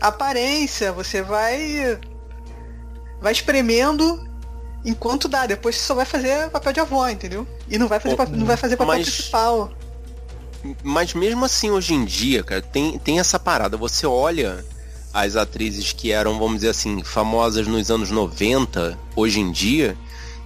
[0.00, 0.92] a aparência.
[0.92, 1.98] Você vai.
[3.20, 4.24] Vai espremendo
[4.84, 5.46] enquanto dá.
[5.46, 7.44] Depois você só vai fazer papel de avó, entendeu?
[7.68, 9.72] E não vai fazer, Pô, pa- não vai fazer papel mas- principal.
[10.82, 13.76] Mas mesmo assim, hoje em dia, cara, tem, tem essa parada.
[13.76, 14.64] Você olha
[15.12, 19.96] as atrizes que eram, vamos dizer assim, famosas nos anos 90, hoje em dia,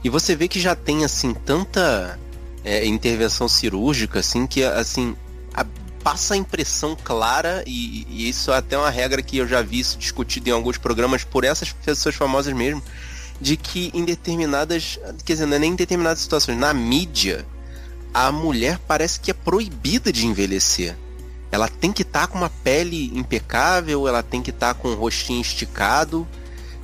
[0.05, 2.19] e você vê que já tem, assim, tanta
[2.65, 5.17] é, intervenção cirúrgica, assim, que, assim,
[5.53, 5.67] a-
[6.03, 9.81] passa a impressão clara, e, e isso é até uma regra que eu já vi
[9.81, 12.83] isso discutido em alguns programas por essas pessoas famosas mesmo,
[13.41, 17.45] de que em determinadas, quer dizer, não é nem em determinadas situações, na mídia,
[18.13, 20.97] a mulher parece que é proibida de envelhecer.
[21.51, 25.41] Ela tem que estar com uma pele impecável, ela tem que estar com o rostinho
[25.41, 26.27] esticado.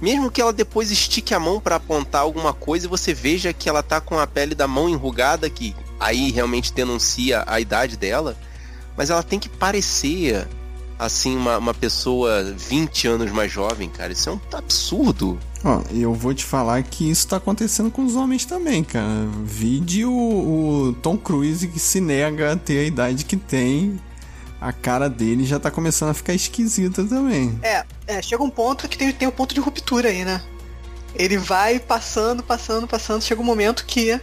[0.00, 3.68] Mesmo que ela depois estique a mão para apontar alguma coisa e você veja que
[3.68, 8.36] ela tá com a pele da mão enrugada, que aí realmente denuncia a idade dela,
[8.96, 10.46] mas ela tem que parecer
[10.98, 14.12] assim uma, uma pessoa 20 anos mais jovem, cara.
[14.12, 15.38] Isso é um absurdo.
[15.64, 19.26] Ó, eu vou te falar que isso tá acontecendo com os homens também, cara.
[19.44, 24.00] Vide o, o Tom Cruise que se nega a ter a idade que tem.
[24.61, 27.56] A cara dele já tá começando a ficar esquisita também.
[27.62, 30.42] É, é, chega um ponto que tem, tem um ponto de ruptura aí, né?
[31.14, 34.20] Ele vai passando, passando, passando, chega um momento que.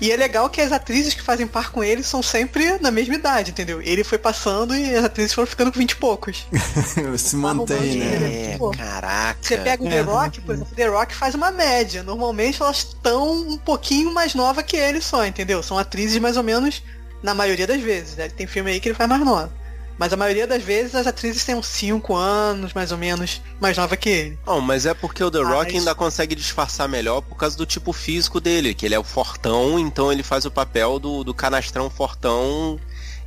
[0.00, 3.14] E é legal que as atrizes que fazem par com ele são sempre na mesma
[3.14, 3.80] idade, entendeu?
[3.80, 6.46] Ele foi passando e as atrizes foram ficando com 20 e poucos.
[7.16, 8.52] se mantém, né?
[8.54, 9.38] É, Pô, caraca.
[9.40, 10.00] Você pega o The É.
[10.00, 12.02] Rock, por exemplo, o The Rock faz uma média.
[12.02, 15.62] Normalmente elas estão um pouquinho mais nova que ele só, entendeu?
[15.62, 16.82] São atrizes mais ou menos,
[17.22, 18.16] na maioria das vezes.
[18.16, 18.28] Né?
[18.28, 19.50] Tem filme aí que ele faz mais nova.
[19.98, 23.76] Mas a maioria das vezes as atrizes têm uns 5 anos, mais ou menos, mais
[23.76, 24.38] nova que ele.
[24.46, 25.78] Não, mas é porque o The Ah, Rock isso.
[25.78, 29.78] ainda consegue disfarçar melhor por causa do tipo físico dele, que ele é o fortão,
[29.78, 32.78] então ele faz o papel do, do canastrão fortão.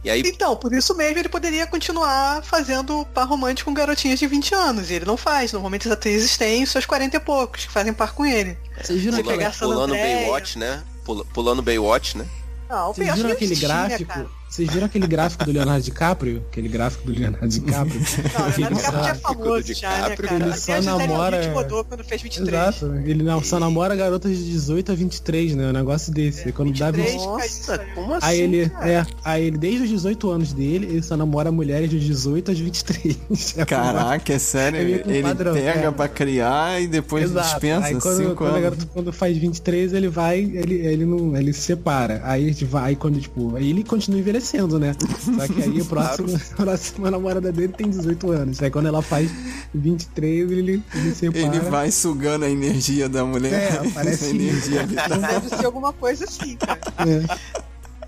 [0.04, 4.28] E aí, Então, por isso mesmo ele poderia continuar fazendo par romântico com garotinhas de
[4.28, 4.90] 20 anos.
[4.90, 5.52] E ele não faz.
[5.52, 8.58] Normalmente as atrizes têm seus 40 e poucos que fazem par com ele.
[8.82, 10.22] Vocês viram aquele, pulando Andreas.
[10.22, 10.84] Baywatch, né?
[11.04, 12.26] Pula- Pulando Baywatch, né?
[12.70, 14.14] Não, vocês eu acho viram que aquele gráfico?
[14.14, 14.37] cara.
[14.50, 16.42] Vocês viram aquele gráfico do Leonardo DiCaprio?
[16.50, 18.00] Aquele gráfico do Leonardo DiCaprio?
[18.40, 20.36] Não, o Ele Leonardo DiCaprio já é só- famoso já, né, cara?
[20.36, 22.54] ele só Gisele namora- Bündchen rodou quando fez 23.
[22.54, 22.86] Exato.
[23.06, 25.68] Ele não, só namora garotas de 18 a 23, né?
[25.68, 26.52] Um negócio desse.
[26.54, 27.26] Quando dá 23, 20...
[27.36, 27.80] cara, isso aí.
[27.94, 28.26] como assim?
[28.26, 28.90] Aí ele, cara?
[28.90, 32.54] é, aí ele, desde os 18 anos dele, ele só namora mulheres de 18 a
[32.54, 33.18] 23.
[33.58, 34.80] É Caraca, é sério?
[34.80, 35.92] É meio que um ele padrão, pega é.
[35.92, 37.48] pra criar e depois Exato.
[37.50, 38.62] dispensa Aí quando, quando, a anos.
[38.64, 42.22] garota, quando faz 23, ele vai, ele, ele não, ele se separa.
[42.24, 44.37] Aí a gente vai, aí quando, tipo, aí ele continua envelhecendo,
[44.80, 44.96] né?
[45.00, 48.62] Só que aí o próximo, a próxima namorada dele tem 18 anos.
[48.62, 49.30] Aí quando ela faz
[49.74, 51.40] 23, ele, ele separa.
[51.46, 53.82] Ele vai sugando a energia da mulher.
[53.86, 55.18] É, parece energia vital.
[55.20, 56.80] Deve ser alguma coisa assim, cara.
[57.00, 57.58] É.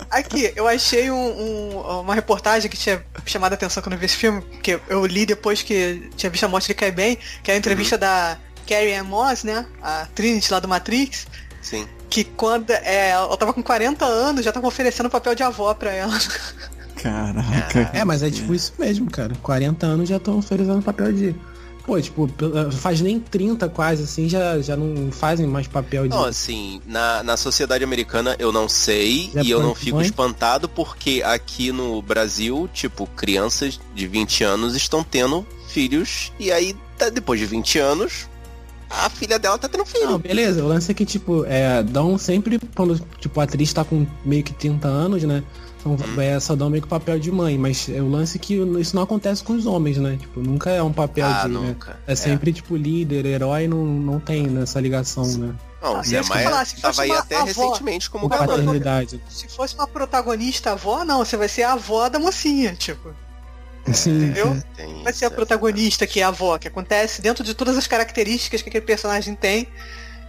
[0.09, 4.05] Aqui, eu achei um- um- uma reportagem que tinha chamado a atenção quando eu vi
[4.05, 7.51] esse filme, que eu li depois que tinha visto a morte de Kai Ben, que
[7.51, 8.37] é a entrevista da
[8.67, 9.65] Carrie Ann Moss, né?
[9.81, 11.27] A Trinity lá do Matrix,
[11.61, 11.85] Sim.
[12.09, 15.91] Que quando é, ela tava com 40 anos, já tava oferecendo papel de avó pra
[15.91, 16.17] ela.
[16.95, 17.91] Caraca.
[17.93, 19.33] É, mas é tipo isso mesmo, cara.
[19.41, 21.35] 40 anos já estão oferecendo papel de
[21.85, 22.29] pô, tipo,
[22.71, 26.09] faz nem 30 quase, assim, já, já não fazem mais papel de.
[26.09, 30.05] Não, assim, na, na sociedade americana eu não sei Já e eu não fico põe?
[30.05, 36.75] espantado porque aqui no Brasil, tipo, crianças de 20 anos estão tendo filhos e aí,
[36.97, 38.28] tá- depois de 20 anos,
[38.89, 40.05] a filha dela tá tendo filho.
[40.05, 43.83] Não, beleza, o lance é que, tipo, é, dão sempre, quando, tipo, a atriz tá
[43.83, 45.43] com meio que 30 anos, né?
[45.79, 46.21] Então, Hum.
[46.21, 48.55] é, só dão meio que o papel de mãe, mas é o lance é que
[48.55, 50.17] isso não acontece com os homens, né?
[50.19, 51.53] Tipo, nunca é um papel ah, de.
[51.53, 51.59] né?
[51.69, 51.97] nunca.
[52.05, 55.55] É sempre, tipo, líder, herói, não, não tem nessa ligação, né?
[55.81, 58.27] Não, Ah, Zé Maia falar, se tava aí até avó, recentemente como.
[58.27, 59.21] Paternidade.
[59.29, 63.13] Se fosse uma protagonista avó, não, você vai ser a avó da mocinha, tipo.
[63.93, 64.25] Sim.
[64.25, 64.63] Entendeu?
[64.75, 65.31] Tem Vai ser a é.
[65.31, 69.35] protagonista que é a avó, que acontece dentro de todas as características que aquele personagem
[69.35, 69.67] tem,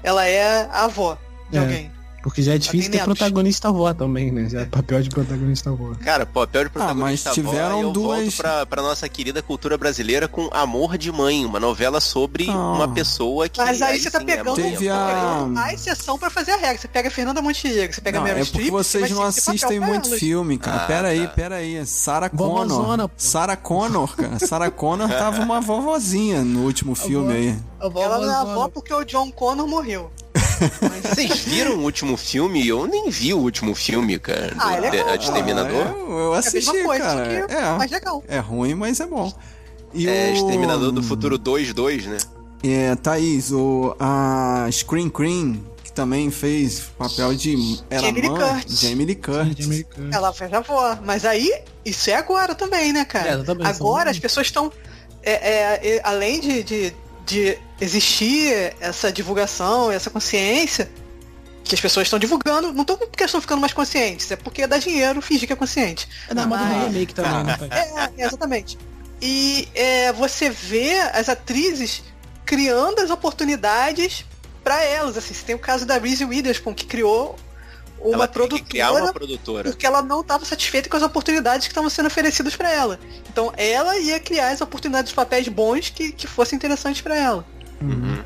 [0.03, 1.19] ela é a avó
[1.51, 1.61] de É.
[1.61, 1.93] alguém.
[2.23, 4.49] Porque já é difícil ter protagonista avó também, né?
[4.49, 5.93] Já é papel de protagonista avó.
[6.05, 9.43] Cara, papel de protagonista mas tiveram avó, aí eu duas- volto pra, pra nossa querida
[9.43, 12.55] cultura brasileira com Amor de Mãe, uma novela sobre Ah.
[12.73, 15.73] uma pessoa que Mas aí você tá sim, pegando, é mãe, Teve é a- a
[15.73, 16.79] exceção pra fazer a regra.
[16.79, 19.81] Você pega Fernanda Montenegro, você pega a Não, Meryl é porque Streep, vocês não assistem
[19.81, 20.21] muito elas.
[20.21, 20.83] filme, cara.
[20.85, 21.33] Ah, pera aí, tá.
[21.33, 21.87] pera aí.
[21.87, 22.99] Sarah Connor.
[23.09, 23.11] Pô.
[23.17, 24.39] Sarah Connor, cara.
[24.39, 27.59] Sarah Connor tava uma vovozinha no último filme aí.
[27.81, 30.11] Ela não é avó porque o John Connor morreu.
[31.03, 32.67] Vocês viram o último filme?
[32.67, 34.55] Eu nem vi o último filme, cara.
[34.59, 35.17] Ah, é do, legal.
[35.19, 35.87] de Exterminador.
[35.87, 37.41] Ah, eu, eu É a assisti, mesma coisa, cara.
[37.41, 38.25] só que É, mais legal.
[38.29, 39.33] é ruim, mas é bom.
[39.95, 40.35] E É, o...
[40.35, 42.19] Exterminador do Futuro 2-2, né?
[42.63, 47.81] É, Thaís, o, a Screen Queen, que também fez papel de...
[47.89, 48.81] Era Jamie Lee Curtis.
[48.81, 49.87] Jamie Lee Curtis.
[50.13, 50.99] Ela fez a avó.
[51.03, 51.51] Mas aí,
[51.85, 53.31] isso é agora também, né, cara?
[53.31, 54.71] É, exatamente, agora são- as pessoas estão.
[55.23, 56.95] é, é, é, além de, de,
[57.31, 60.91] de existir essa divulgação, essa consciência,
[61.63, 64.77] que as pessoas estão divulgando, não estão porque estão ficando mais conscientes, é porque dá
[64.79, 66.09] dinheiro fingir que é consciente.
[66.29, 67.59] É da moda do remake também, né?
[67.71, 68.77] É, exatamente.
[69.23, 72.03] E é, você vê as atrizes
[72.45, 74.25] criando as oportunidades
[74.65, 75.17] pra elas.
[75.17, 77.37] Assim, você tem o caso da Reese Witherspoon, que criou
[78.03, 79.71] uma Ela tem que criar produtora uma produtora.
[79.71, 82.99] porque ela não estava satisfeita com as oportunidades que estavam sendo oferecidas pra ela.
[83.31, 87.45] Então ela ia criar as oportunidades de papéis bons que, que fossem interessantes pra ela.
[87.81, 88.23] Uhum.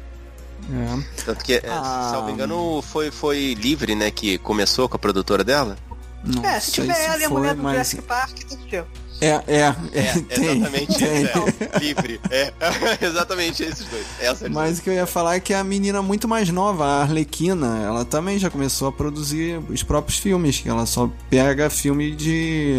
[0.73, 1.23] É.
[1.25, 2.07] Tanto que, é, Ah.
[2.11, 5.77] se não me engano, foi, foi Livre, né, que começou com a produtora dela.
[6.25, 8.39] Não é, se tiver ela e a mulher do mas- Jurassic Park,
[8.71, 8.85] ter.
[9.25, 11.23] É, é, é, É, tem, exatamente tem.
[11.23, 11.39] isso.
[11.73, 11.79] É.
[11.79, 12.21] Livre.
[12.31, 12.53] É.
[13.05, 14.07] exatamente esses dois.
[14.21, 17.03] Essa Mas o que eu ia falar é que a menina muito mais nova, a
[17.03, 22.15] Arlequina, ela também já começou a produzir os próprios filmes, que ela só pega filme
[22.15, 22.79] de.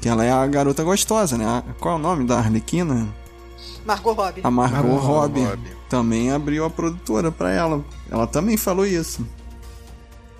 [0.00, 1.64] Que ela é a garota gostosa, né?
[1.80, 3.08] Qual é o nome da Arlequina?
[3.84, 4.40] Margot Robbie.
[4.44, 5.44] A Margot, Margot Robbie.
[5.44, 5.76] Robbie.
[5.88, 7.84] Também abriu a produtora pra ela.
[8.10, 9.26] Ela também falou isso.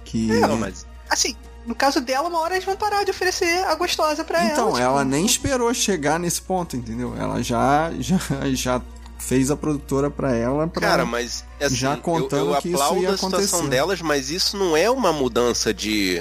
[0.05, 0.29] Que.
[0.29, 1.35] Não, mas Assim,
[1.69, 4.51] no caso dela, uma hora eles vão parar de oferecer a gostosa pra ela.
[4.53, 7.15] Então, tipo, ela nem esperou chegar nesse ponto, entendeu?
[7.17, 8.19] Ela já, já,
[8.53, 8.83] já
[9.19, 10.81] fez a produtora pra ela pra.
[10.81, 13.69] Cara, mas assim, Já eu- contando eu, que isso aplaudo ia a situação acontecer.
[13.69, 16.21] delas, mas isso não é uma mudança de.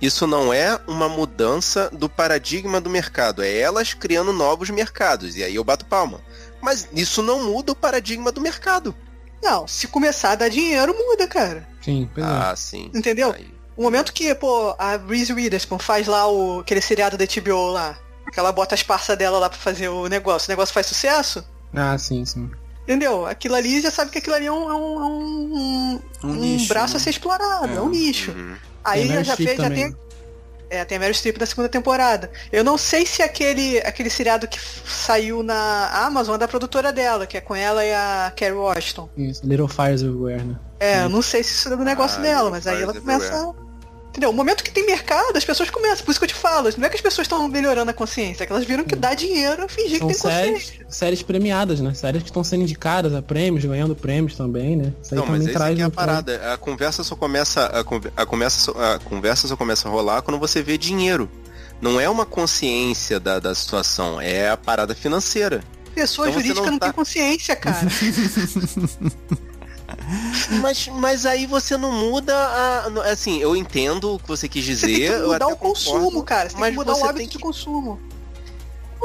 [0.00, 3.40] Isso não é uma mudança do paradigma do mercado.
[3.42, 5.36] É elas criando novos mercados.
[5.36, 6.20] E aí eu bato palma.
[6.60, 8.94] Mas isso não muda o paradigma do mercado.
[9.40, 11.68] Não, se começar a dar dinheiro, muda, cara.
[11.80, 12.28] Sim, pois é.
[12.28, 12.90] Ah, sim.
[12.94, 13.32] Entendeu?
[13.32, 17.68] Aí- O momento que, pô, a Reese Witherspoon faz lá o, aquele seriado da HBO
[17.68, 17.96] lá,
[18.32, 21.44] que ela bota as parças dela lá pra fazer o negócio, o negócio faz sucesso,
[21.74, 22.50] Ah, sim, sim.
[22.82, 23.26] entendeu?
[23.26, 26.34] Aquilo ali já sabe que aquilo ali é um, é um, é um, Um um
[26.34, 26.96] nicho, braço né?
[26.98, 27.80] a ser explorado, é, É.
[27.80, 28.30] um nicho.
[28.32, 28.56] Uhum.
[28.84, 29.96] Aí já Streep fez, já tem.
[30.68, 32.30] É, tem a Meryl Streep da segunda temporada.
[32.50, 37.26] Eu não sei se aquele, aquele seriado que saiu na Amazon é da produtora dela,
[37.26, 39.06] que é com ela e a Kerry Washington.
[39.14, 40.56] Isso, Little Fires Everywhere, né?
[40.84, 43.54] É, eu não sei se isso é do negócio Ah, dela, mas aí ela começa.
[44.08, 44.28] Entendeu?
[44.28, 46.04] O momento que tem mercado, as pessoas começam.
[46.04, 46.68] Por isso que eu te falo.
[46.76, 49.14] Não é que as pessoas estão melhorando a consciência, é que elas viram que dá
[49.14, 50.86] dinheiro fingir São que tem séries, consciência.
[50.90, 51.94] séries premiadas, né?
[51.94, 54.92] Séries que estão sendo indicadas a prêmios, ganhando prêmios também, né?
[55.02, 56.52] Isso aí Não, mas traz aqui é a parada.
[56.52, 57.80] A conversa só começa a,
[58.22, 61.30] a, conversa, só- a conversa só começa a rolar quando você vê dinheiro.
[61.80, 65.64] Não é uma consciência da, da situação, é a parada financeira.
[65.94, 67.78] Pessoa Então jurídica não não, tá- tem consciência, cara.
[70.60, 73.10] Mas, mas aí você não muda a.
[73.10, 75.12] Assim, eu entendo o que você quis Você tem dizer.
[75.20, 76.48] que mudar o consumo, concordo, cara.
[76.48, 78.00] Você tem mas que mudar você o hábito tem de que- consumo.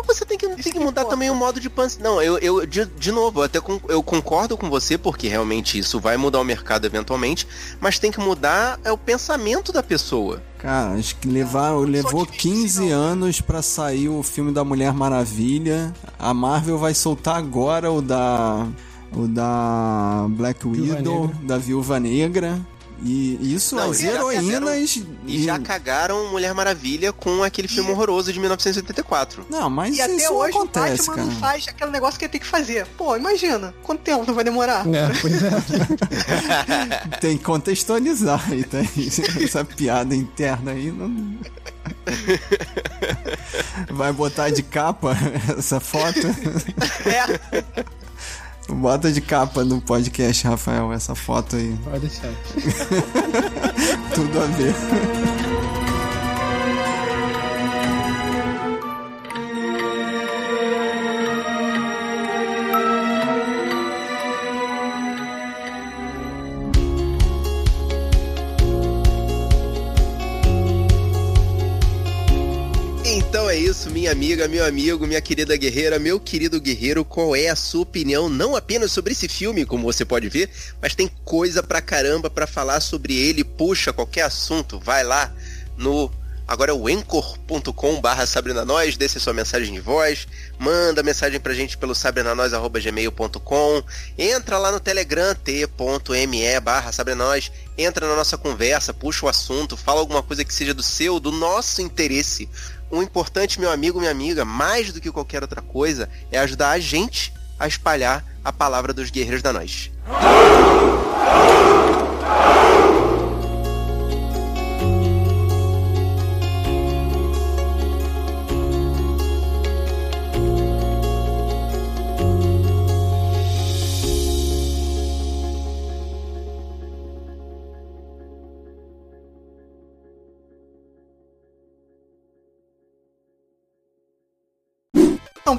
[0.06, 1.10] Você tem que, tem que que mudar importa.
[1.10, 2.04] também o modo de pensamento.
[2.04, 5.80] Não, eu, eu de, de novo, eu até con- eu concordo com você, porque realmente
[5.80, 7.48] isso vai mudar o mercado eventualmente,
[7.80, 10.44] mas tem que mudar é o pensamento da pessoa.
[10.60, 12.96] Cara, acho que levaram, levou que 15 não.
[12.96, 15.92] anos pra sair o filme da Mulher Maravilha.
[16.20, 18.68] A Marvel vai soltar agora o da.
[19.14, 21.38] O da Black Viúva Widow, Negra.
[21.44, 22.60] da Viúva Negra.
[23.00, 25.00] E isso, Não, as e já heroínas.
[25.28, 29.46] E já cagaram Mulher Maravilha com aquele filme horroroso de 1984.
[29.52, 31.28] Não, mas E até isso não hoje o acontece, Batman cara.
[31.28, 32.88] não faz aquele negócio que ele tem que fazer.
[32.98, 34.84] Pô, imagina, quanto tempo não vai demorar?
[34.88, 35.52] É, pois é.
[37.22, 38.80] Tem que contextualizar aí, tá?
[39.44, 41.38] Essa piada interna aí não.
[43.92, 45.16] Vai botar de capa
[45.56, 46.28] essa foto?
[47.06, 47.40] É,
[48.70, 51.78] Bota de capa no podcast, Rafael, essa foto aí.
[51.84, 52.32] Pode deixar.
[54.14, 55.37] Tudo a ver.
[74.08, 78.30] Minha amiga, meu amigo, minha querida guerreira, meu querido guerreiro, qual é a sua opinião
[78.30, 80.50] não apenas sobre esse filme, como você pode ver,
[80.82, 83.44] mas tem coisa pra caramba pra falar sobre ele.
[83.44, 85.34] Puxa, qualquer assunto, vai lá
[85.76, 86.10] no
[86.48, 90.26] agora é o encor.com barra Sabrina Nós, deixe sua mensagem de voz,
[90.58, 93.84] manda mensagem pra gente pelo sabrinanois.gmail.com,
[94.18, 100.00] entra lá no Telegram, t.me barra Sabrinanois, entra na nossa conversa, puxa o assunto, fala
[100.00, 102.48] alguma coisa que seja do seu, do nosso interesse.
[102.90, 106.80] O importante, meu amigo, minha amiga, mais do que qualquer outra coisa, é ajudar a
[106.80, 109.92] gente a espalhar a palavra dos guerreiros da nós.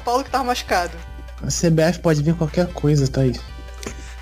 [0.09, 0.97] Paulo que tava machucado.
[1.43, 3.39] A CBF pode vir qualquer coisa, Thaís.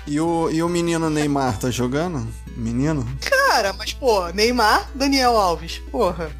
[0.06, 2.28] E o, e o menino Neymar tá jogando?
[2.54, 3.08] Menino?
[3.22, 6.30] Cara, mas pô, Neymar, Daniel Alves, porra.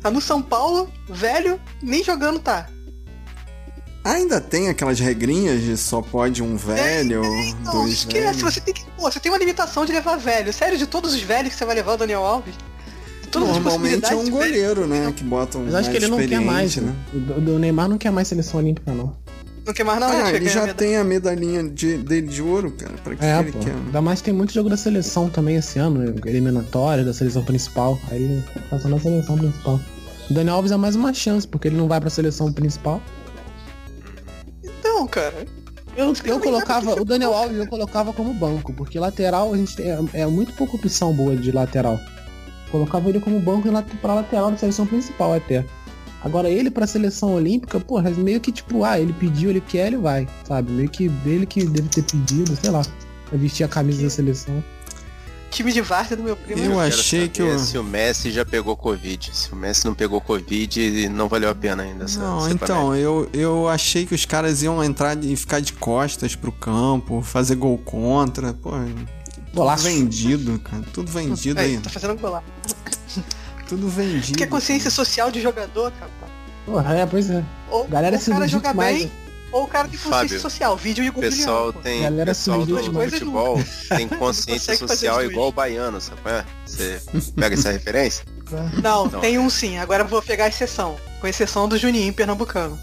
[0.00, 2.70] Tá no São Paulo, velho, nem jogando tá.
[4.02, 7.20] Ainda tem aquelas regrinhas de só pode um velho,
[7.62, 8.40] Não, dois esquece, velhos.
[8.40, 8.84] você tem que.
[8.96, 10.50] Pô, você tem uma limitação de levar velho.
[10.50, 12.54] Sério, de todos os velhos que você vai levar o Daniel Alves?
[13.34, 15.12] Normalmente é um goleiro, né?
[15.16, 16.94] Que bota um Mas acho que ele não quer mais, né?
[17.12, 17.34] né?
[17.46, 19.14] O, o Neymar não quer mais seleção olímpica, não.
[19.66, 22.70] Não quer mais não, Ah, gente, ele já tem a medalhinha de- dele de ouro,
[22.72, 22.92] cara.
[23.04, 23.58] Pra que, É, que pô.
[23.58, 23.74] ele quer?
[23.74, 27.98] Ainda mais que tem muito jogo da seleção também esse ano, eliminatória da seleção principal.
[28.10, 29.78] Aí ele tá só na seleção principal.
[30.30, 33.02] O Daniel Alves é mais uma chance, porque ele não vai pra seleção principal.
[34.62, 35.46] Então, cara.
[35.96, 39.90] Eu, eu colocava, o Daniel Alves eu colocava como banco, porque lateral a gente tem
[39.90, 41.98] é, é muito pouca opção boa de lateral.
[42.70, 43.68] Colocava ele como banco
[44.00, 45.64] pra lateral da seleção principal até.
[46.22, 49.96] Agora ele pra seleção olímpica, porra, meio que tipo, ah, ele pediu, ele quer, ele
[49.98, 50.72] vai, sabe?
[50.72, 52.82] Meio que dele que deve ter pedido, sei lá,
[53.28, 54.62] pra vestir a camisa da seleção.
[55.50, 56.60] Time de várzea do meu primo.
[56.62, 59.30] Eu quero achei que o- Se o Messi já pegou Covid.
[59.34, 62.04] Se o Messi não pegou Covid, não valeu a pena ainda.
[62.04, 65.72] essa- Não, essa então, eu, eu achei que os caras iam entrar e ficar de
[65.72, 68.52] costas pro campo, fazer gol contra.
[68.52, 68.72] Pô,
[69.50, 69.84] tudo Golaço.
[69.84, 70.82] vendido, cara.
[70.92, 71.80] Tudo vendido Aí, aí.
[71.80, 72.42] tá fazendo golar.
[73.68, 74.36] Tudo vendido.
[74.38, 76.10] Que é consciência social de jogador, cara.
[76.64, 77.44] Porra, é, pois é.
[77.70, 78.98] Ou Galera ou se o cara joga demais.
[78.98, 79.12] bem,
[79.50, 80.76] ou o cara tem consciência Fábio, social.
[80.76, 82.02] Vídeo e O pessoal tem.
[82.02, 83.62] Galera pessoal do, do futebol
[83.96, 86.20] tem consciência social igual o baiano, sabe?
[86.26, 86.44] é?
[86.66, 87.00] Você
[87.34, 88.24] pega essa referência?
[88.82, 89.20] Não, Não.
[89.20, 89.78] tem um sim.
[89.78, 90.96] Agora eu vou pegar a exceção.
[91.20, 92.78] Com exceção do Juninho, pernambucano.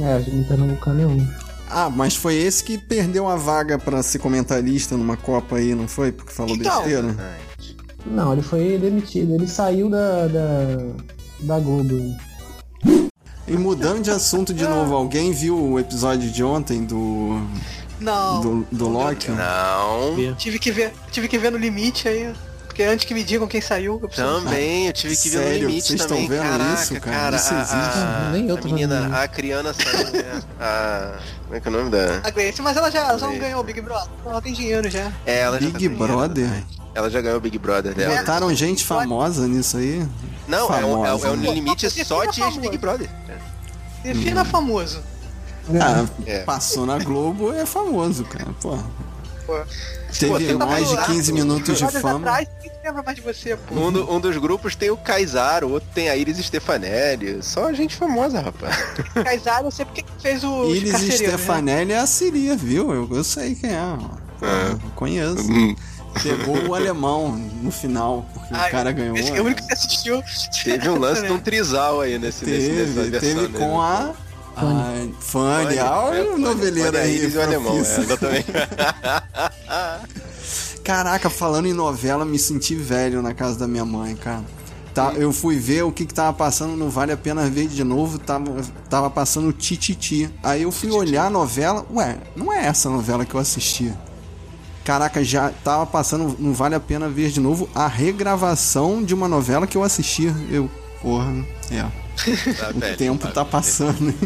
[0.00, 1.28] É, o time pernambucano é um.
[1.70, 5.86] Ah, mas foi esse que perdeu a vaga pra ser comentarista numa Copa aí, não
[5.86, 6.10] foi?
[6.10, 6.82] Porque falou Então.
[6.82, 7.16] besteira.
[8.06, 10.26] Não, ele foi demitido, ele saiu da.
[10.26, 10.76] da,
[11.40, 11.94] da Globo.
[13.46, 17.40] E mudando de assunto de novo, alguém viu o episódio de ontem do.
[18.00, 18.40] Não.
[18.40, 19.30] do, do Loki?
[19.30, 20.34] Não.
[20.36, 22.32] Tive que ver, tive que ver no limite aí.
[22.80, 25.44] Porque antes que me digam quem saiu, eu preciso Também, eu tive que ver no
[25.44, 25.68] Sério?
[25.68, 26.22] limite Vocês também.
[26.22, 27.00] estão vendo Caraca, isso, cara?
[27.14, 27.36] cara.
[27.36, 27.74] Isso a, existe.
[27.76, 30.42] a, Nem eu a tô vendo menina, a criança saiu, né?
[30.58, 32.20] A, como é que é o nome da.
[32.24, 34.08] A Grace, mas ela já, ela já não ganhou o Big Brother.
[34.24, 35.12] Ela tem dinheiro já.
[35.26, 36.46] É, ela já tá Big com dinheiro Brother?
[36.48, 36.66] também.
[36.94, 38.16] Ela já ganhou o Big Brother dela.
[38.16, 40.08] Botaram gente famosa nisso aí?
[40.48, 41.50] Não, é um, é, um- Famosa, é um né?
[41.52, 42.60] limite Defina só de famoso.
[42.60, 43.10] Big Brother.
[44.02, 45.02] Defina famoso.
[45.78, 46.38] Ah, É.
[46.44, 48.48] passou na Globo é famoso, cara.
[48.62, 48.78] Pô.
[49.50, 49.64] Pô.
[50.18, 51.38] Teve Pô, mais de lá, 15 pô.
[51.38, 52.18] minutos de fama.
[52.18, 52.48] atrás,
[52.84, 53.74] lembra mais de você, pô.
[53.74, 57.42] Um, do- um dos grupos tem o Kaysar, o outro tem a Iris Stefanelli.
[57.42, 58.76] Só gente famosa, rapaz.
[59.24, 60.98] Kaysar, eu sei porque que fez o Iris né?
[61.16, 62.92] Stefanelli é a Siria, viu?
[62.92, 63.74] Eu, eu sei quem é.
[64.42, 64.72] É.
[64.72, 65.50] Eu conheço.
[65.50, 65.76] Hum,
[66.24, 67.28] Pegou o alemão
[67.62, 69.16] no final, porque Ah, o cara ganhou.
[69.16, 70.20] Esse é o único que você assistiu.
[70.64, 73.58] Teve um lance de um trisal aí nesse, nesse nessa Teve, versão, teve né?
[73.58, 73.80] com
[74.56, 74.60] a.
[74.60, 77.16] A Fanny, a é, noveleira Fanny, a aí.
[77.16, 78.52] Iris e o alemão, é, exatamente.
[80.82, 84.42] Caraca, falando em novela, me senti velho na casa da minha mãe, cara.
[84.94, 87.84] Tá, eu fui ver o que, que tava passando no Vale a Pena Ver de
[87.84, 90.28] novo, tava, tava passando Tititi.
[90.42, 93.92] Aí eu fui olhar a novela, ué, não é essa novela que eu assisti.
[94.84, 99.28] Caraca, já tava passando, não vale a pena ver de novo a regravação de uma
[99.28, 100.34] novela que eu assisti.
[100.50, 100.68] Eu,
[101.00, 101.32] porra,
[101.70, 101.86] é.
[102.58, 104.08] Tá o velho, tempo tá passando.
[104.08, 104.18] hein?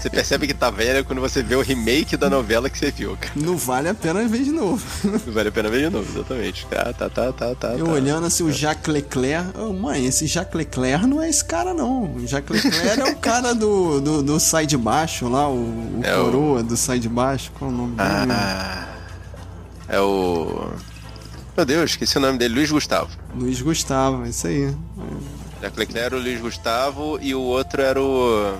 [0.00, 3.16] Você percebe que tá velho quando você vê o remake da novela que você viu,
[3.20, 3.32] cara.
[3.36, 4.82] Não vale a pena ver de novo.
[5.04, 6.66] Não vale a pena ver de novo, exatamente.
[6.66, 7.68] Tá, tá, tá, tá, tá.
[7.74, 7.92] Eu tá.
[7.92, 12.14] olhando assim o Jacques Leclerc, oh, mãe, esse Jacques Leclerc não é esse cara não.
[12.14, 16.00] O Jacques Leclerc é o cara do, do, do Sai de Baixo lá, o, o
[16.02, 17.52] É o- coroa do Sai de Baixo.
[17.58, 18.08] Qual é o nome dele?
[18.32, 18.88] Ah,
[19.88, 20.70] é o.
[21.56, 23.10] Meu Deus, esqueci o nome dele, Luiz Gustavo.
[23.34, 24.74] Luiz Gustavo, isso aí.
[25.60, 28.58] Jack Leclerc era o Luiz Gustavo e o outro era o.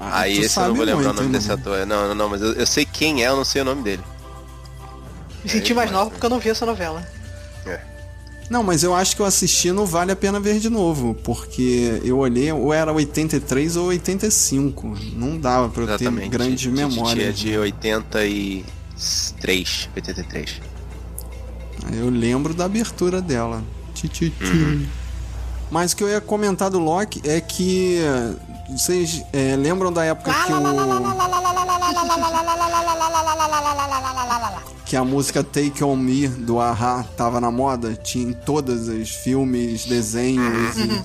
[0.00, 1.86] Ah, Aí esse eu não vou lembrar o muito, nome hein, desse ator.
[1.86, 4.02] Não, não, não, mas eu, eu sei quem é, eu não sei o nome dele.
[5.44, 7.06] Me senti mais nova porque eu não vi essa novela.
[8.50, 11.98] Não, mas eu acho que eu assisti não vale a pena ver de novo, porque
[12.04, 14.98] eu olhei, ou era 83 ou 85.
[15.14, 16.24] Não dava pra eu Exatamente.
[16.24, 17.38] ter grandes Tinha memórias.
[17.38, 19.88] de 83.
[19.96, 20.60] 83.
[21.92, 23.62] Eu lembro da abertura dela.
[23.94, 24.44] Ti, ti, ti.
[24.44, 24.86] Uhum.
[25.74, 27.98] Mas o que eu ia comentar do Loki é que.
[28.00, 28.34] eh,
[28.70, 30.56] Vocês eh, lembram da época que o.
[34.84, 37.96] Que a música Take On Me do Ahá tava na moda?
[37.96, 40.76] Tinha em todos os filmes, desenhos.
[40.76, 41.02] e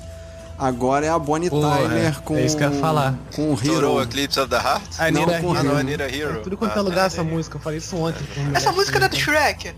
[0.60, 2.36] Agora é a Bonnie Tyler com.
[2.36, 3.16] é isso que eu ia falar.
[3.36, 4.04] Com o Hero.
[4.04, 4.84] Eclipse of the Heart?
[5.00, 6.04] I Não, need a com Ah, não, hero.
[6.04, 6.42] Hero.
[6.44, 7.06] Tudo quanto é Ah, lugar tá.
[7.08, 8.24] essa música, eu falei isso ontem.
[8.38, 9.74] um Essa música não é do Shrek?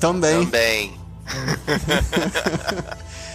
[0.00, 0.44] Também.
[0.46, 0.98] Também.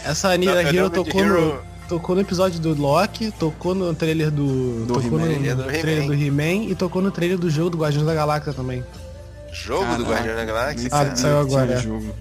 [0.06, 4.86] Essa Anira Hero tocou no, tocou no episódio do Loki, tocou no trailer do.
[4.86, 5.48] Do tocou no, He-Man.
[5.48, 6.08] É do trailer He-Man.
[6.08, 8.84] do He-Man e tocou no trailer do jogo do Guardiões da Galáxia também.
[9.52, 10.90] Jogo do Caraca, Guardião da Galáxia?
[10.92, 11.78] Ah, saiu que tinha agora.
[11.80, 12.16] jogo.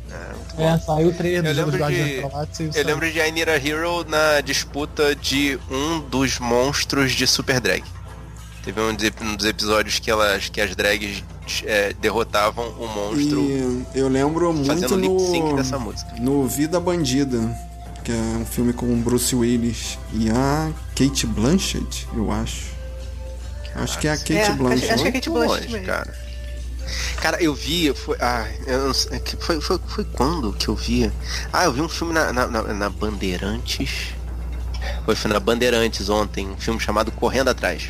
[0.56, 2.86] É, saiu o trailer do Eu jogo lembro Guardiões de- da Galáxia e Eu saiu.
[2.86, 7.82] lembro de I Need a Hero na disputa de um dos monstros de Super Drag.
[8.64, 11.22] Teve um dos, um episódios que, elas, que as drags
[11.64, 13.40] é, derrotavam o monstro
[13.94, 16.12] E eu lembro muito fazendo lip sync no, dessa música.
[16.18, 17.36] no Vida Bandida,
[18.04, 22.74] que é um filme com o Bruce Willis e a Kate Blanchett, eu acho.
[23.74, 24.92] Acho que é a Kate É, acho- Blanchett.
[24.92, 26.24] acho que é Kate Muito Blanchett cara.
[27.20, 27.92] Cara, eu vi.
[27.94, 31.10] Foi, ah, eu sei, que foi, foi, foi quando que eu vi?
[31.52, 34.12] Ah, eu vi um filme na, na, na- na Bandeirantes.
[35.06, 37.88] Foi, foi na Bandeirantes ontem, um filme chamado Correndo Atrás.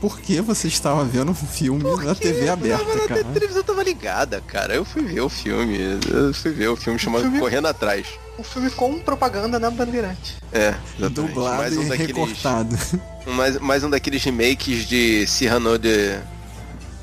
[0.00, 3.24] Por que você estava vendo um filme na TV aberta, A cara?
[3.24, 4.74] televisão tava ligada, cara.
[4.74, 5.78] Eu fui ver o filme.
[6.10, 8.06] Eu fui ver o filme chamado filme- Correndo Atrás.
[8.38, 10.36] Um filme com propaganda na Bandeirante.
[10.52, 10.68] É,
[10.98, 11.10] exatamente.
[11.14, 12.78] Dublado mais um e daqueles, recortado.
[13.26, 16.18] mais, mais um daqueles remakes de Cyrano de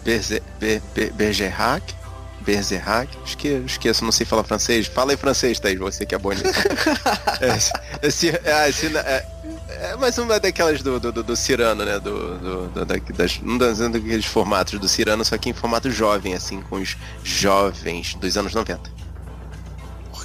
[0.03, 1.93] Berze- Be- Be- Bergerac.
[2.41, 3.15] Bergerac.
[3.25, 4.87] Esque, esqueço, não sei falar francês.
[4.87, 6.43] Fala aí francês, Thaís, você que é bom nisso.
[7.41, 7.71] é, esse,
[8.01, 9.25] esse, ah, esse, é,
[9.69, 11.99] é mais uma daquelas do, do, do, do Cirano, né?
[11.99, 15.53] Do, do, do, da- das, um das- um daqueles formatos do Cirano, só que em
[15.53, 18.97] formato jovem, assim, com os jovens dos anos 90.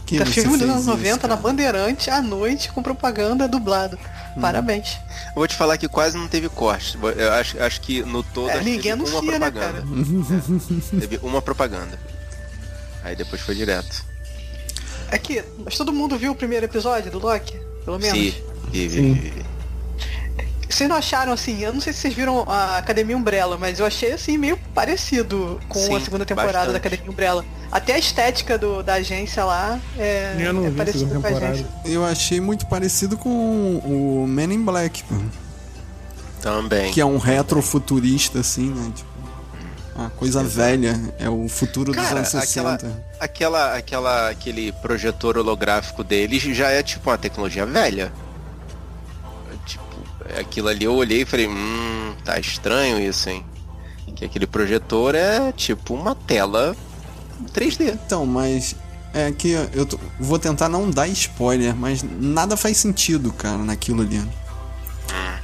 [0.06, 1.40] Que É você filme dos anos isso, 90 na cara?
[1.40, 3.98] Bandeirante à noite com propaganda dublado.
[4.36, 4.40] Hum.
[4.40, 4.98] Parabéns.
[5.28, 6.98] Eu vou te falar que quase não teve corte.
[7.16, 9.84] Eu acho, acho que no todo É, ninguém teve uma anuncia, né, propaganda.
[10.96, 11.98] É, teve uma propaganda.
[13.02, 14.04] Aí depois foi direto.
[15.10, 17.58] É que, mas todo mundo viu o primeiro episódio do Loki?
[17.84, 18.18] Pelo menos.
[18.18, 18.34] Sim.
[18.72, 19.32] E, Sim.
[20.68, 23.86] Vocês não acharam assim, eu não sei se vocês viram a Academia Umbrella, mas eu
[23.86, 26.72] achei assim meio parecido com Sim, a segunda temporada bastante.
[26.72, 27.44] da Academia Umbrella.
[27.70, 31.66] Até a estética do, da agência lá é, Eu não é parecida com a agência.
[31.84, 35.14] Eu achei muito parecido com o Men in Black, pô.
[36.40, 36.92] Também.
[36.92, 38.92] que é um retrofuturista, assim, né?
[38.94, 39.14] Tipo,
[39.96, 41.00] uma coisa velha.
[41.18, 42.68] É o futuro dos Cara, anos 60.
[42.68, 48.12] aquela, aquela, aquela, aquele projetor holográfico deles já é tipo uma tecnologia velha.
[50.38, 53.44] Aquilo ali eu olhei e falei, hum, tá estranho isso, hein?
[54.16, 56.76] Que aquele projetor é tipo uma tela
[57.52, 57.98] 3D.
[58.06, 58.76] Então, mas
[59.12, 64.22] é que eu vou tentar não dar spoiler, mas nada faz sentido, cara, naquilo ali.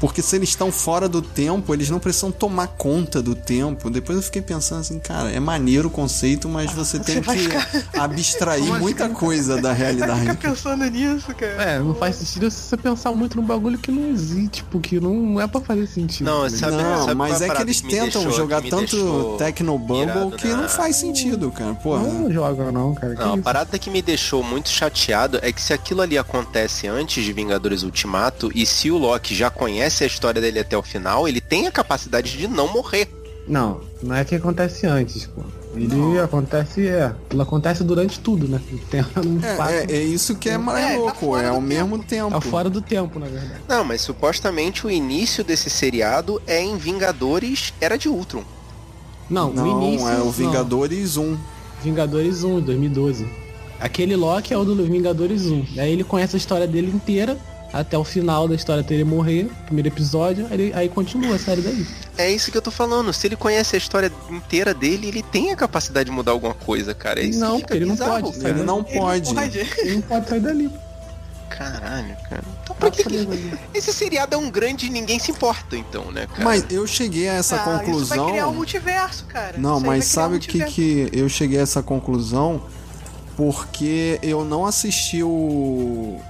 [0.00, 3.90] Porque se eles estão fora do tempo, eles não precisam tomar conta do tempo.
[3.90, 7.42] Depois eu fiquei pensando assim, cara, é maneiro o conceito, mas você tem vai que
[7.44, 7.68] ficar-
[7.98, 8.82] abstrair Como assim?
[8.82, 10.20] muita coisa da realidade.
[10.20, 11.62] ficar pensando nisso, cara.
[11.62, 14.98] É, não faz sentido se você pensar muito num bagulho que não existe, tipo, que
[14.98, 16.26] não é pra fazer sentido.
[16.26, 20.36] Não, sabe- não, sabe mas a é que eles que tentam deixou- jogar tanto irado
[20.36, 21.74] que na- não faz sentido, cara.
[21.74, 22.02] Porra.
[22.04, 23.14] Não joga não, cara.
[23.14, 23.42] que Não, a isso?
[23.42, 27.82] parada que me deixou muito chateado é que se aquilo ali acontece antes de Vingadores
[27.82, 31.66] Ultimato, e se o Loki já conhece a história dele até o final, ele tem
[31.66, 33.06] a capacidade de não morrer.
[33.46, 35.42] Não, não é que acontece antes, pô.
[35.76, 37.06] Ele acontece, é.
[37.26, 38.60] Aquilo acontece durante tudo, né?
[38.90, 41.48] Tem um fato- É, é, é isso que é mais É, tá louco, fora é
[41.50, 42.30] ao mesmo tempo.
[42.30, 43.60] Tá fora do tempo, na verdade.
[43.68, 48.42] Não, mas supostamente o início desse seriado é em Vingadores Era de Ultron.
[49.28, 50.08] Não, Não, o início.
[50.08, 50.30] é o não.
[50.32, 51.36] Vingadores 1.
[51.84, 53.28] Vingadores 1, 2012.
[53.78, 55.66] Aquele Loki é o do Vingadores 1.
[55.78, 57.38] Aí ele conhece a história dele inteira,
[57.72, 61.38] até o final da história até ele morrer, primeiro episódio, aí, ele- aí continua a
[61.38, 61.86] série daí.
[62.18, 63.12] É isso que eu tô falando.
[63.12, 66.92] Se ele conhece a história inteira dele, ele tem a capacidade de mudar alguma coisa,
[66.94, 67.20] cara.
[67.20, 68.48] É isso Não, que ele não bizarro, pode, cara.
[68.54, 69.30] Ele não Ele pode.
[69.78, 70.70] Ele não pode sair dali.
[71.48, 72.44] Caralho, cara.
[72.62, 73.28] Então pra que que...
[73.74, 76.44] Esse seriado é um grande e ninguém se importa, então, né, cara?
[76.44, 78.30] Mas eu cheguei a essa Ah, Isso vai conclusão.
[78.30, 79.58] criar um multiverso, cara.
[79.58, 80.74] Não, Isso mas sabe um o que, multiverso.
[80.74, 82.62] que eu cheguei a essa conclusão?
[83.36, 86.20] Porque eu não assisti o.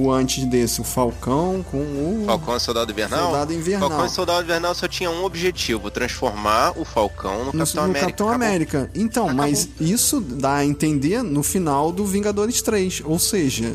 [0.00, 2.22] O antes desse, o Falcão com o.
[2.26, 3.20] Falcão e Soldado Invernal?
[3.30, 3.88] Soldado Invernal.
[3.88, 7.90] Falcão e Soldado Invernal só tinha um objetivo, transformar o Falcão no, No, Capitão no
[7.90, 8.00] América.
[8.06, 8.46] Capitão Acabou.
[8.46, 8.90] América.
[8.94, 9.44] Então, Acabou.
[9.46, 13.02] mas isso dá a entender no final do Vingadores 3.
[13.04, 13.74] Ou seja,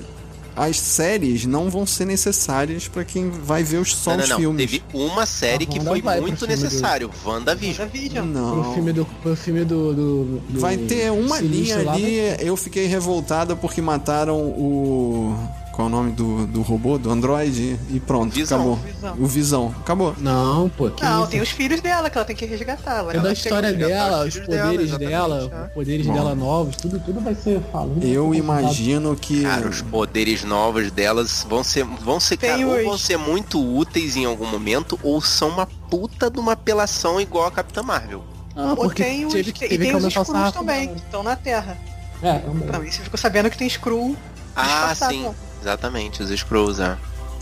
[0.56, 4.30] as séries não vão ser necessárias pra quem vai ver os, só Não, não, os
[4.30, 4.38] não.
[4.38, 4.72] filmes.
[4.72, 7.86] Teve uma série A que foi muito filme do- necessário, WandaVision.
[7.88, 8.26] WandaVision.
[8.26, 8.62] Não.
[8.64, 9.06] Pro filme do.
[9.22, 12.18] Pro filme do, do, do Vai ter uma linha lá, ali.
[12.40, 15.36] Eu fiquei revoltada porque mataram o.
[15.76, 16.98] Qual é o nome do, do robô?
[16.98, 17.78] Do Android?
[17.90, 18.58] E pronto, Visão.
[18.60, 18.76] acabou.
[18.78, 19.16] Visão.
[19.20, 19.76] O Visão.
[19.82, 20.16] Acabou.
[20.20, 20.90] Não, pô.
[20.90, 21.32] Que Não, isso?
[21.32, 23.00] tem os filhos dela que ela tem que resgatar.
[23.00, 25.66] Ela É da vai história dela, os dela, poderes exatamente, dela, é.
[25.68, 26.14] os poderes Bom.
[26.14, 28.00] dela novos, tudo, tudo vai ser falado.
[28.02, 29.42] Eu imagino que.
[29.44, 34.16] Cara, os poderes novos delas vão ser, vão ser, cara, ou vão ser muito úteis
[34.16, 38.24] em algum momento, ou são uma puta de uma apelação igual a Capitã Marvel.
[38.56, 40.86] Ah, Ou porque tem os, teve que, e teve tem que os Skrulls sarrafo também,
[40.86, 40.98] dela.
[40.98, 41.78] que estão na Terra.
[42.24, 42.68] É, também.
[42.70, 44.16] Também você ficou sabendo que tem Skrull.
[44.56, 45.30] Ah, sim.
[45.66, 46.96] Exatamente, os Skrulls, é.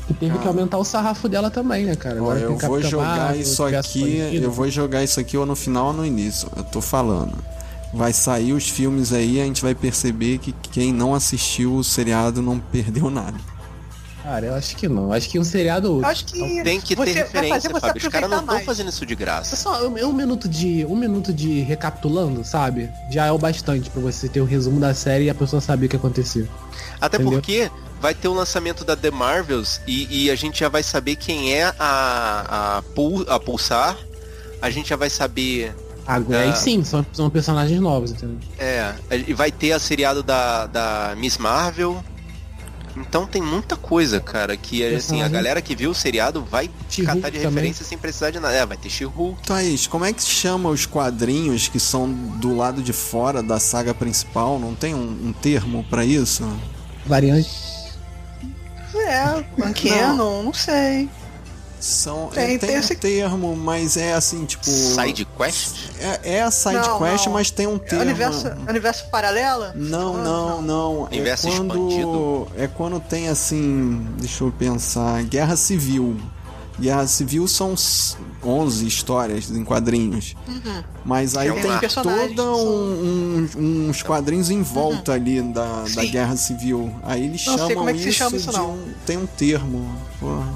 [0.10, 2.16] E teve que aumentar o sarrafo dela também, né, cara?
[2.16, 4.40] Ó, Agora eu vou jogar Marvel, isso aqui.
[4.42, 6.50] Eu vou jogar isso aqui ou no final ou no início.
[6.56, 7.34] Eu tô falando.
[7.94, 12.42] Vai sair os filmes aí, a gente vai perceber que quem não assistiu o seriado
[12.42, 13.38] não perdeu nada.
[14.24, 15.12] Cara, eu acho que não.
[15.12, 16.00] Acho que um seriado.
[16.00, 18.02] Eu acho que Tem que você ter vai referência, fazer você Fábio.
[18.02, 19.56] Os caras não estão fazendo isso de É graça.
[19.58, 20.86] só um, um minuto de.
[20.86, 22.90] Um minuto de recapitulando, sabe?
[23.12, 25.88] Já é o bastante pra você ter o resumo da série e a pessoa saber
[25.88, 26.48] o que aconteceu.
[27.02, 27.34] Até Entendeu?
[27.34, 27.70] porque
[28.04, 31.54] vai ter o lançamento da The Marvels e, e a gente já vai saber quem
[31.54, 33.98] é a, a, Pul- a Pulsar.
[34.62, 35.74] A gente já vai saber.
[36.06, 36.42] Agora, Ah.
[36.44, 38.38] aí sim, são, são personagens novos, entendeu?
[38.60, 38.94] É,
[39.26, 42.04] e vai ter a seriado da, da Miss Marvel.
[42.98, 46.70] Então tem muita coisa, cara, que assim, a galera que viu o seriado vai
[47.06, 47.42] catar de também.
[47.42, 48.54] referência sem precisar de nada.
[48.54, 49.44] É, vai ter She-Hulk.
[49.48, 53.60] Thaís, como é que se chama os quadrinhos que são do lado de fora da
[53.60, 54.60] saga principal?
[54.60, 56.44] Não tem um, um termo pra isso?
[57.06, 57.50] Variante.
[59.04, 59.44] É,
[59.74, 61.10] Canon, não sei.
[61.80, 64.64] São, Tem- é, tem, tem um esse- termo, mas é assim, tipo.
[64.64, 65.76] Side Quest?
[66.00, 67.34] É, é a side Não, quest, não.
[67.34, 68.02] mas tem um É termo.
[68.06, 69.74] universo, universo paralela?
[69.76, 71.08] Não, não, não.
[71.12, 72.48] É Universo quando, expandido.
[72.58, 76.16] é quando tem assim, deixa eu pensar, guerra civil.
[76.80, 77.76] Guerra civil são
[78.46, 80.36] 11 histórias em quadrinhos.
[80.48, 80.84] Uhum.
[81.06, 86.12] Mas aí Tem tem toda um- um- uns quadrinhos em volta ali da, da Uhum.
[86.12, 86.94] Guerra civil.
[87.04, 88.72] Aí eles Não sei chamam como é que se isso chama isso, de não.
[88.74, 88.94] um.
[89.06, 89.96] Tem um termo.
[90.20, 90.48] Porra,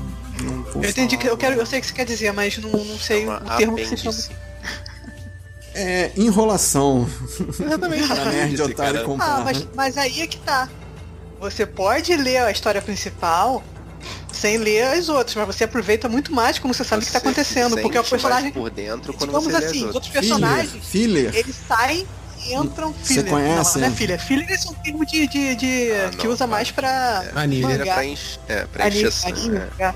[0.83, 2.97] Eu entendi que eu quero, eu sei o que você quer dizer, mas não, não
[2.99, 4.11] sei Chama o termo que se chama.
[4.11, 4.29] apêndice.
[5.73, 7.07] É enrolação.
[7.59, 8.07] Exatamente.
[8.07, 9.37] Pra nerd otário comprar.
[9.37, 10.67] Ah, mas, mas aí é que tá.
[11.39, 13.63] Você pode ler a história principal
[14.37, 17.19] sem ler as outras, mas você aproveita muito mais como você sabe o que tá
[17.19, 19.85] Você acontecendo, sente porque o mais personagem, por dentro quando digamos você lê as assim,
[19.89, 21.35] os outros personagens, Filler.
[21.35, 22.07] eles saem
[22.45, 23.29] e entram Você filler.
[23.31, 23.75] conhece?
[23.79, 24.19] Não, não é filler.
[24.23, 26.51] Filler é um termo de, de, de- Ah, que não, usa cara.
[26.51, 27.61] mais pra Anime.
[27.63, 29.29] Filler é pra, enche, é, pra Anime, encheção.
[29.29, 29.83] anime, é.
[29.83, 29.93] é.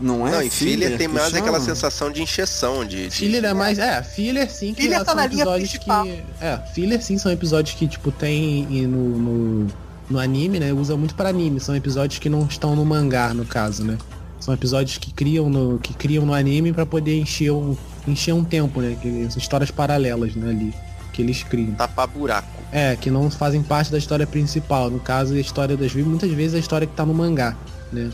[0.00, 0.30] Não é?
[0.32, 1.60] Não, e filler tem que mais aquela chama?
[1.72, 3.08] sensação de encheção, de...
[3.08, 3.78] de- Filler é mais.
[3.78, 4.74] É, filler sim.
[4.74, 6.04] Que Filler são tá na linha episódios principal.
[6.04, 6.22] que.
[6.40, 9.66] É, filler sim são episódios que, tipo, tem e no, no,
[10.08, 10.72] no anime, né?
[10.72, 11.60] Usa muito pra anime.
[11.60, 13.96] São episódios que não estão no mangá, no caso, né?
[14.40, 17.76] São episódios que criam no, que criam no anime pra poder encher um,
[18.06, 18.96] encher um tempo, né?
[19.00, 20.74] Que, histórias paralelas, né, ali.
[21.12, 21.72] Que eles criam.
[21.72, 22.48] tapar buraco.
[22.72, 24.90] É, que não fazem parte da história principal.
[24.90, 27.56] No caso, a história das muitas vezes a história que tá no mangá,
[27.92, 28.10] né?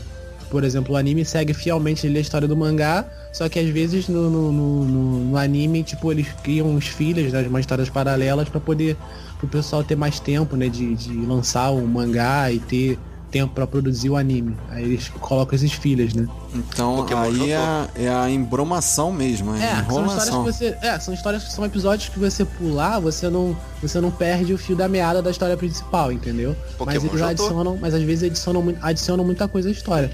[0.51, 4.09] Por exemplo, o anime segue fielmente ali a história do mangá, só que às vezes
[4.09, 4.85] no, no, no,
[5.29, 8.97] no- anime, tipo, eles criam uns filhos, né, umas histórias paralelas pra poder
[9.41, 12.97] pro pessoal ter mais tempo, né, de, de lançar o mangá e ter
[13.29, 14.55] tempo pra produzir o anime.
[14.69, 16.27] Aí eles colocam esses filhos, né?
[16.53, 20.43] Então Pokémon aí é, é a embromação mesmo, é, É, são histórias que enrolação.
[20.43, 20.77] você.
[20.81, 23.55] É, são histórias que são episódios que você pular, você não.
[23.81, 26.55] Você não perde o fio da meada da história principal, entendeu?
[26.59, 27.25] mas Pokémon eles Jotô.
[27.25, 30.11] adicionam, mas às vezes adicionam, adicionam muita coisa à história.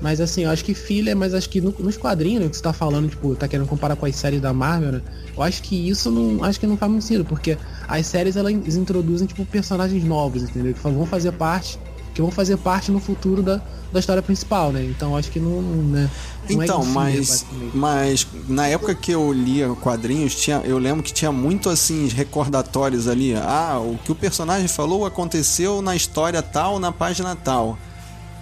[0.00, 2.62] Mas assim, eu acho que filha, mas acho que no- nos quadrinhos né, que você
[2.62, 5.00] tá falando, tipo, tá querendo comparar com as séries da Marvel, né?
[5.36, 6.44] Eu acho que isso não.
[6.44, 7.56] Acho que não faz muito sentido, porque
[7.88, 10.74] as séries elas introduzem, tipo, personagens novos, entendeu?
[10.74, 11.78] Que vão fazer parte.
[12.14, 14.84] Que vão fazer parte no futuro da, da história principal, né?
[14.84, 15.62] Então acho que não.
[15.62, 16.10] né,
[16.50, 21.02] não é Então, filha, mas, mas na época que eu lia quadrinhos, tinha, eu lembro
[21.02, 23.34] que tinha muito assim recordatórios ali.
[23.34, 27.78] Ah, o que o personagem falou aconteceu na história tal, na página tal.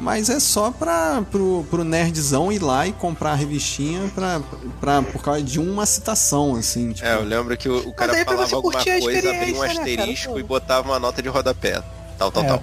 [0.00, 4.40] Mas é só pra, pro, pro nerdzão ir lá e comprar a revistinha pra,
[4.80, 6.92] pra, por causa de uma citação, assim.
[6.92, 9.54] Tipo, É, eu lembro que o, o cara falava você alguma curtir a coisa, abria
[9.54, 10.38] um né, asterisco Pô.
[10.38, 11.82] e botava uma nota de rodapé.
[12.18, 12.46] Tal, tal, É.
[12.48, 12.62] tal.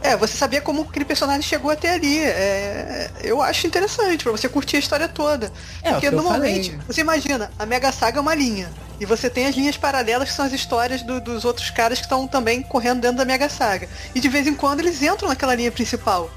[0.00, 2.20] É, você sabia como aquele personagem chegou até ali.
[2.20, 5.52] É, eu acho interessante pra você curtir a história toda.
[5.82, 6.84] É, Porque normalmente, falei.
[6.86, 8.70] você imagina, a Mega Saga é uma linha.
[9.00, 12.04] E você tem as linhas paralelas que são as histórias do- dos outros caras que
[12.04, 13.88] estão também correndo dentro da Mega Saga.
[14.14, 16.30] E de vez em quando eles entram naquela linha principal.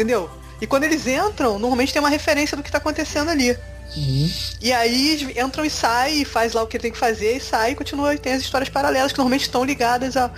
[0.00, 0.30] Entendeu?
[0.62, 3.50] E quando eles entram, normalmente tem uma referência do que tá acontecendo ali.
[3.94, 4.30] Uhum.
[4.62, 7.72] E aí entram e saem, e faz lá o que tem que fazer, e sai
[7.72, 8.14] e continua.
[8.14, 10.30] E tem as histórias paralelas que normalmente estão ligadas a.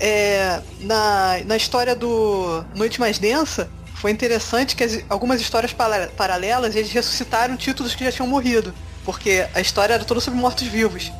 [0.00, 6.08] é, na, na história do Noite Mais Densa, foi interessante que as- algumas histórias para-
[6.16, 8.74] paralelas eles ressuscitaram títulos que já tinham morrido.
[9.04, 11.12] Porque a história era toda sobre mortos-vivos.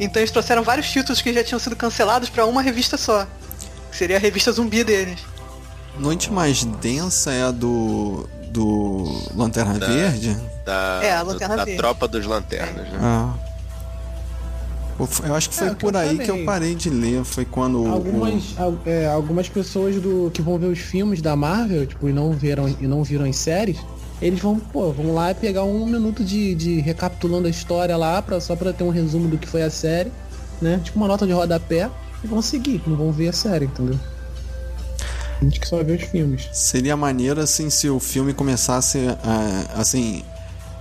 [0.00, 3.26] Então eles trouxeram vários títulos que já tinham sido cancelados para uma revista só.
[3.90, 5.18] Que seria a revista zumbi deles.
[5.98, 8.28] Noite mais densa é a do.
[8.50, 9.04] do
[9.36, 10.36] Lanterna Da- Verde?
[10.64, 11.78] Da, É, a Lanterna da Verde.
[11.78, 12.98] tropa dos lanternas, né?
[13.00, 13.32] Ah.
[15.26, 17.24] Eu acho que foi É, o que por aí que eu parei de ler.
[17.24, 17.82] Foi quando.
[17.82, 22.08] o- Algumas, al- é, algumas pessoas do que vão ver os filmes da Marvel, tipo,
[22.08, 23.78] e não viram e não viram as séries,
[24.20, 28.22] eles vão, pô, vão lá e pegar um minuto de, de recapitulando a história lá,
[28.22, 30.12] pra, só pra ter um resumo do que foi a série,
[30.60, 30.80] né?
[30.84, 31.90] Tipo uma nota de rodapé,
[32.22, 33.98] e vão seguir, não vão ver a série, entendeu?
[35.42, 36.48] A gente que só vê os filmes.
[36.52, 40.22] Seria maneiro assim se o filme começasse ah, assim.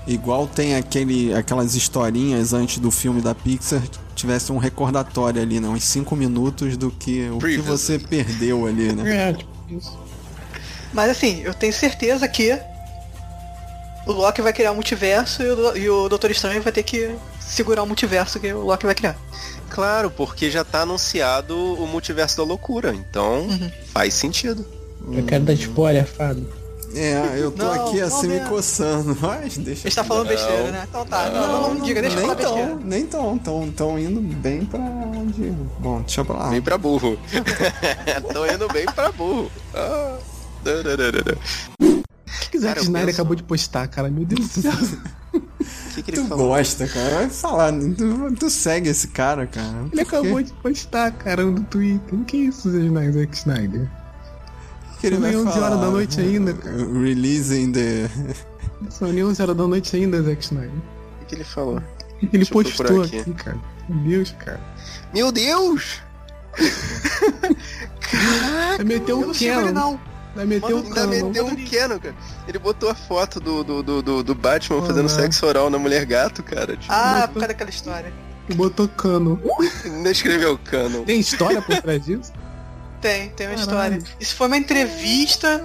[0.05, 3.81] Igual tem aquele, aquelas historinhas antes do filme da Pixar,
[4.15, 5.67] tivesse um recordatório ali, né?
[5.67, 9.29] Uns 5 minutos do que o que você perdeu ali, né?
[9.29, 9.99] É, tipo, isso.
[10.91, 12.59] Mas assim, eu tenho certeza que
[14.07, 17.15] o Loki vai criar um multiverso e o, e o Doutor Estranho vai ter que
[17.39, 19.15] segurar o multiverso que o Loki vai criar.
[19.73, 23.71] Claro, porque já tá anunciado o multiverso da loucura, então Uhum.
[23.93, 24.65] faz sentido.
[25.11, 26.47] Eu quero dar spoiler, Fábio.
[26.93, 29.87] É, eu tô Não, aqui assim não, me coçando, mas deixa.
[29.87, 30.35] Ele tá falando Não.
[30.35, 30.85] besteira, né?
[30.89, 32.67] Então tá, não, não, não, diga, deixa eu nem falar besteira.
[32.69, 35.51] tão, nem tão, tão, tão indo bem pra onde.
[35.79, 36.49] Bom, deixa pra lá.
[36.49, 37.17] Bem pra burro.
[38.33, 39.49] Tô indo bem pra burro.
[39.73, 40.17] Ah.
[41.79, 44.09] O que o Zack eu Snyder penso- acabou de postar, cara?
[44.09, 44.71] Meu Deus do céu.
[46.03, 46.47] Que, que ele Tu falou?
[46.49, 47.15] gosta, cara.
[47.15, 47.71] Vai falar.
[47.73, 49.67] Tu, tu segue esse cara, cara.
[49.67, 50.01] Ele Por quê?
[50.01, 52.19] acabou de postar, cara, no Twitter.
[52.19, 53.89] O que é isso, Zack Snyder?
[54.99, 55.65] que ele São nem 11 falar?
[55.65, 56.77] horas da noite ainda, cara.
[56.77, 58.09] Releasing the.
[58.89, 60.69] São nem 11 horas da noite ainda, Zack Snyder.
[60.71, 61.81] O que, que ele falou?
[62.21, 63.19] Ele Deixa postou aqui.
[63.19, 63.33] aqui.
[63.33, 63.57] cara.
[63.89, 64.59] Meu Deus, cara.
[65.13, 66.01] Meu Deus!
[68.77, 69.99] Vai meter Eu um não ele não.
[70.35, 71.09] Vai meter um Ainda Canon.
[71.27, 72.15] meteu um Canon, cara.
[72.47, 75.09] Ele botou a foto do, do, do, do, do Batman Ah, fazendo né?
[75.09, 76.77] sexo oral na mulher gato, cara.
[76.77, 78.13] Tipo, Ah, por causa daquela história.
[78.55, 79.37] Botou Canon.
[79.85, 81.03] não escreveu Canon.
[81.03, 82.31] Tem história por trás disso?
[83.01, 83.97] Tem, tem uma Caralho.
[83.97, 84.15] história.
[84.19, 85.61] Isso foi uma entrevista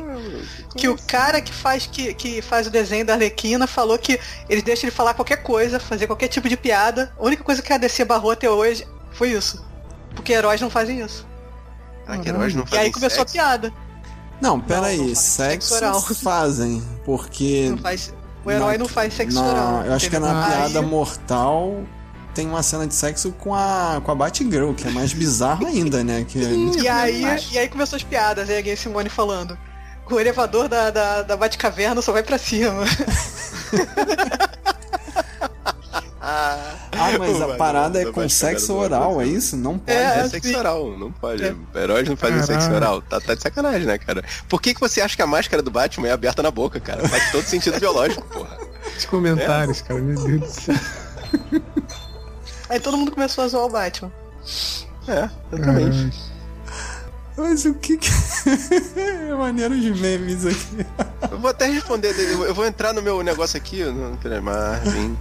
[0.77, 4.63] que o cara que faz, que, que faz o desenho da Arlequina falou que ele
[4.63, 7.13] deixa ele falar qualquer coisa, fazer qualquer tipo de piada.
[7.19, 9.65] A única coisa que a DC barrou até hoje foi isso.
[10.15, 11.27] Porque heróis não fazem isso.
[12.07, 13.73] Ah, que heróis não E aí fazem começou a piada.
[14.41, 14.99] Não, pera aí.
[14.99, 16.01] não faz Sexo oral.
[16.23, 16.83] fazem.
[17.05, 17.69] Porque.
[17.71, 18.13] Não faz,
[18.45, 19.85] o herói na- não faz sexo na- oral.
[19.87, 21.83] Eu acho que é na piada mortal
[22.35, 26.05] tem uma cena de sexo com a, com a Batgirl, que é mais bizarro ainda,
[26.05, 26.23] né?
[26.29, 26.39] Que
[26.79, 29.57] E aí, e aí começou as piadas, aí a Gay Simone falando.
[30.11, 32.85] O elevador da, da, da Batcaverna só vai pra cima.
[36.29, 39.57] Ah, Ah, mas a parada é com sexo oral, é isso?
[39.57, 39.97] Não pode.
[39.97, 41.45] É, é sexo oral, não pode.
[41.45, 41.55] É.
[41.77, 42.61] Heróis não fazem Caralho.
[42.61, 43.01] sexo oral.
[43.03, 44.25] Tá, tá de sacanagem, né, cara?
[44.49, 47.09] Por que, que você acha que a máscara do Batman é aberta na boca, cara?
[47.09, 48.59] Faz todo sentido biológico, porra.
[48.99, 50.01] Os comentários, cara.
[50.01, 50.75] Meu Deus do céu.
[52.69, 54.11] Aí todo mundo começou a zoar o Batman.
[55.07, 56.19] É, exatamente.
[57.37, 58.11] Mas o que que.
[58.99, 60.87] é maneiro de memes aqui.
[61.31, 65.17] Eu vou até responder, eu eu vou entrar no meu negócio aqui, no Marvin.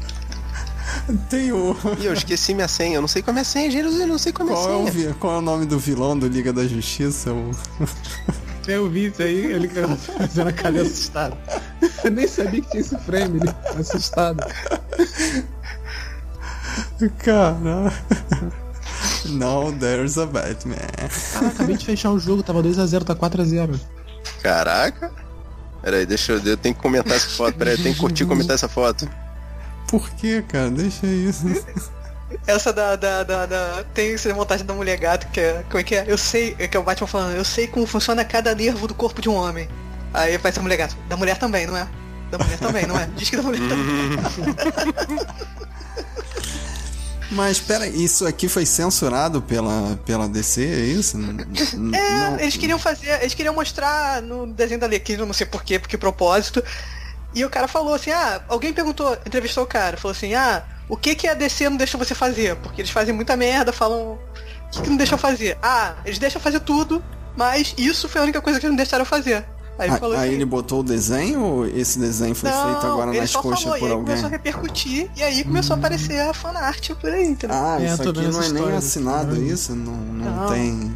[1.29, 1.75] Tem o.
[1.99, 4.17] Ih, eu esqueci minha senha, eu não sei como é a senha, gente, eu não
[4.17, 4.91] sei como é a Qual é, o, senha.
[5.09, 7.31] vi- qual é o nome do vilão do Liga da Justiça?
[7.31, 7.51] O...
[8.67, 11.37] Eu vi isso aí, ele fazendo a cara assustado.
[12.03, 14.43] Eu nem sabia que tinha esse frame, ele assustado.
[17.23, 17.91] Cara.
[19.29, 20.75] Now there's a Batman.
[21.33, 23.79] Cara, acabei de fechar o jogo, tava 2x0, tá 4x0.
[24.41, 25.11] Caraca.
[25.81, 26.39] Pera aí, deixa eu.
[26.43, 27.55] Eu tenho que comentar essa foto.
[27.57, 29.07] Pera aí, eu tenho que curtir e comentar essa foto.
[29.87, 30.69] Por que, cara?
[30.69, 31.45] Deixa isso.
[32.47, 35.63] Essa da, da, da, da- Tem essa montagem da mulher gato, que é.
[35.69, 36.03] Como é que é?
[36.07, 36.55] Eu sei.
[36.59, 39.29] É que é o Batman falando, eu sei como funciona cada nervo do corpo de
[39.29, 39.69] um homem.
[40.13, 40.97] Aí ser a mulher gato.
[41.07, 41.87] Da mulher também, não é?
[42.31, 43.07] Da mulher também, não é?
[43.15, 45.25] Diz que da mulher também.
[47.31, 51.17] Mas pera, isso aqui foi censurado pela, pela DC, é isso?
[51.17, 51.43] N-
[51.95, 53.09] É, não- eles queriam fazer.
[53.21, 56.63] Eles queriam mostrar no desenho da Arlequina, não sei porquê, porque propósito.
[57.35, 60.95] E o cara falou assim, ah, alguém perguntou, entrevistou o cara, falou assim, ah, o
[60.95, 62.55] que que a DC não deixa você fazer?
[62.57, 64.13] Porque eles fazem muita merda, falam.
[64.13, 64.19] O
[64.71, 65.57] que, que não deixam fazer?
[65.61, 67.03] Ah, eles deixam fazer tudo,
[67.35, 69.45] mas isso foi a única coisa que eles não deixaram fazer.
[69.77, 72.63] Aí ele Ah, falou aí assim, ele botou o desenho ou esse desenho foi não,
[72.71, 74.05] feito agora nas só coxas falou, por e aí alguém?
[74.05, 77.57] começou a repercutir, e aí começou a aparecer a fanart por aí, entendeu?
[77.57, 79.45] Ah, É, isso aqui não é nem assinado, Uhum.
[79.45, 79.75] isso?
[79.75, 80.47] Não, não, Não.
[80.49, 80.95] tem.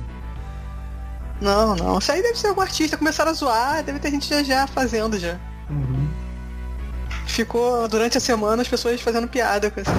[1.42, 4.44] Não, não, isso aí deve ser algum artista, começaram a zoar, deve ter gente já,
[4.44, 5.38] já fazendo já.
[5.70, 6.08] Uhum.
[7.40, 9.92] Ficou durante a semana as pessoas fazendo piada com essa.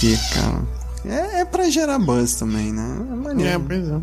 [0.00, 0.62] Que, cara.
[1.04, 2.82] É, é pra gerar buzz também, né?
[2.82, 3.64] É É, maneiro.
[3.68, 4.00] pois é.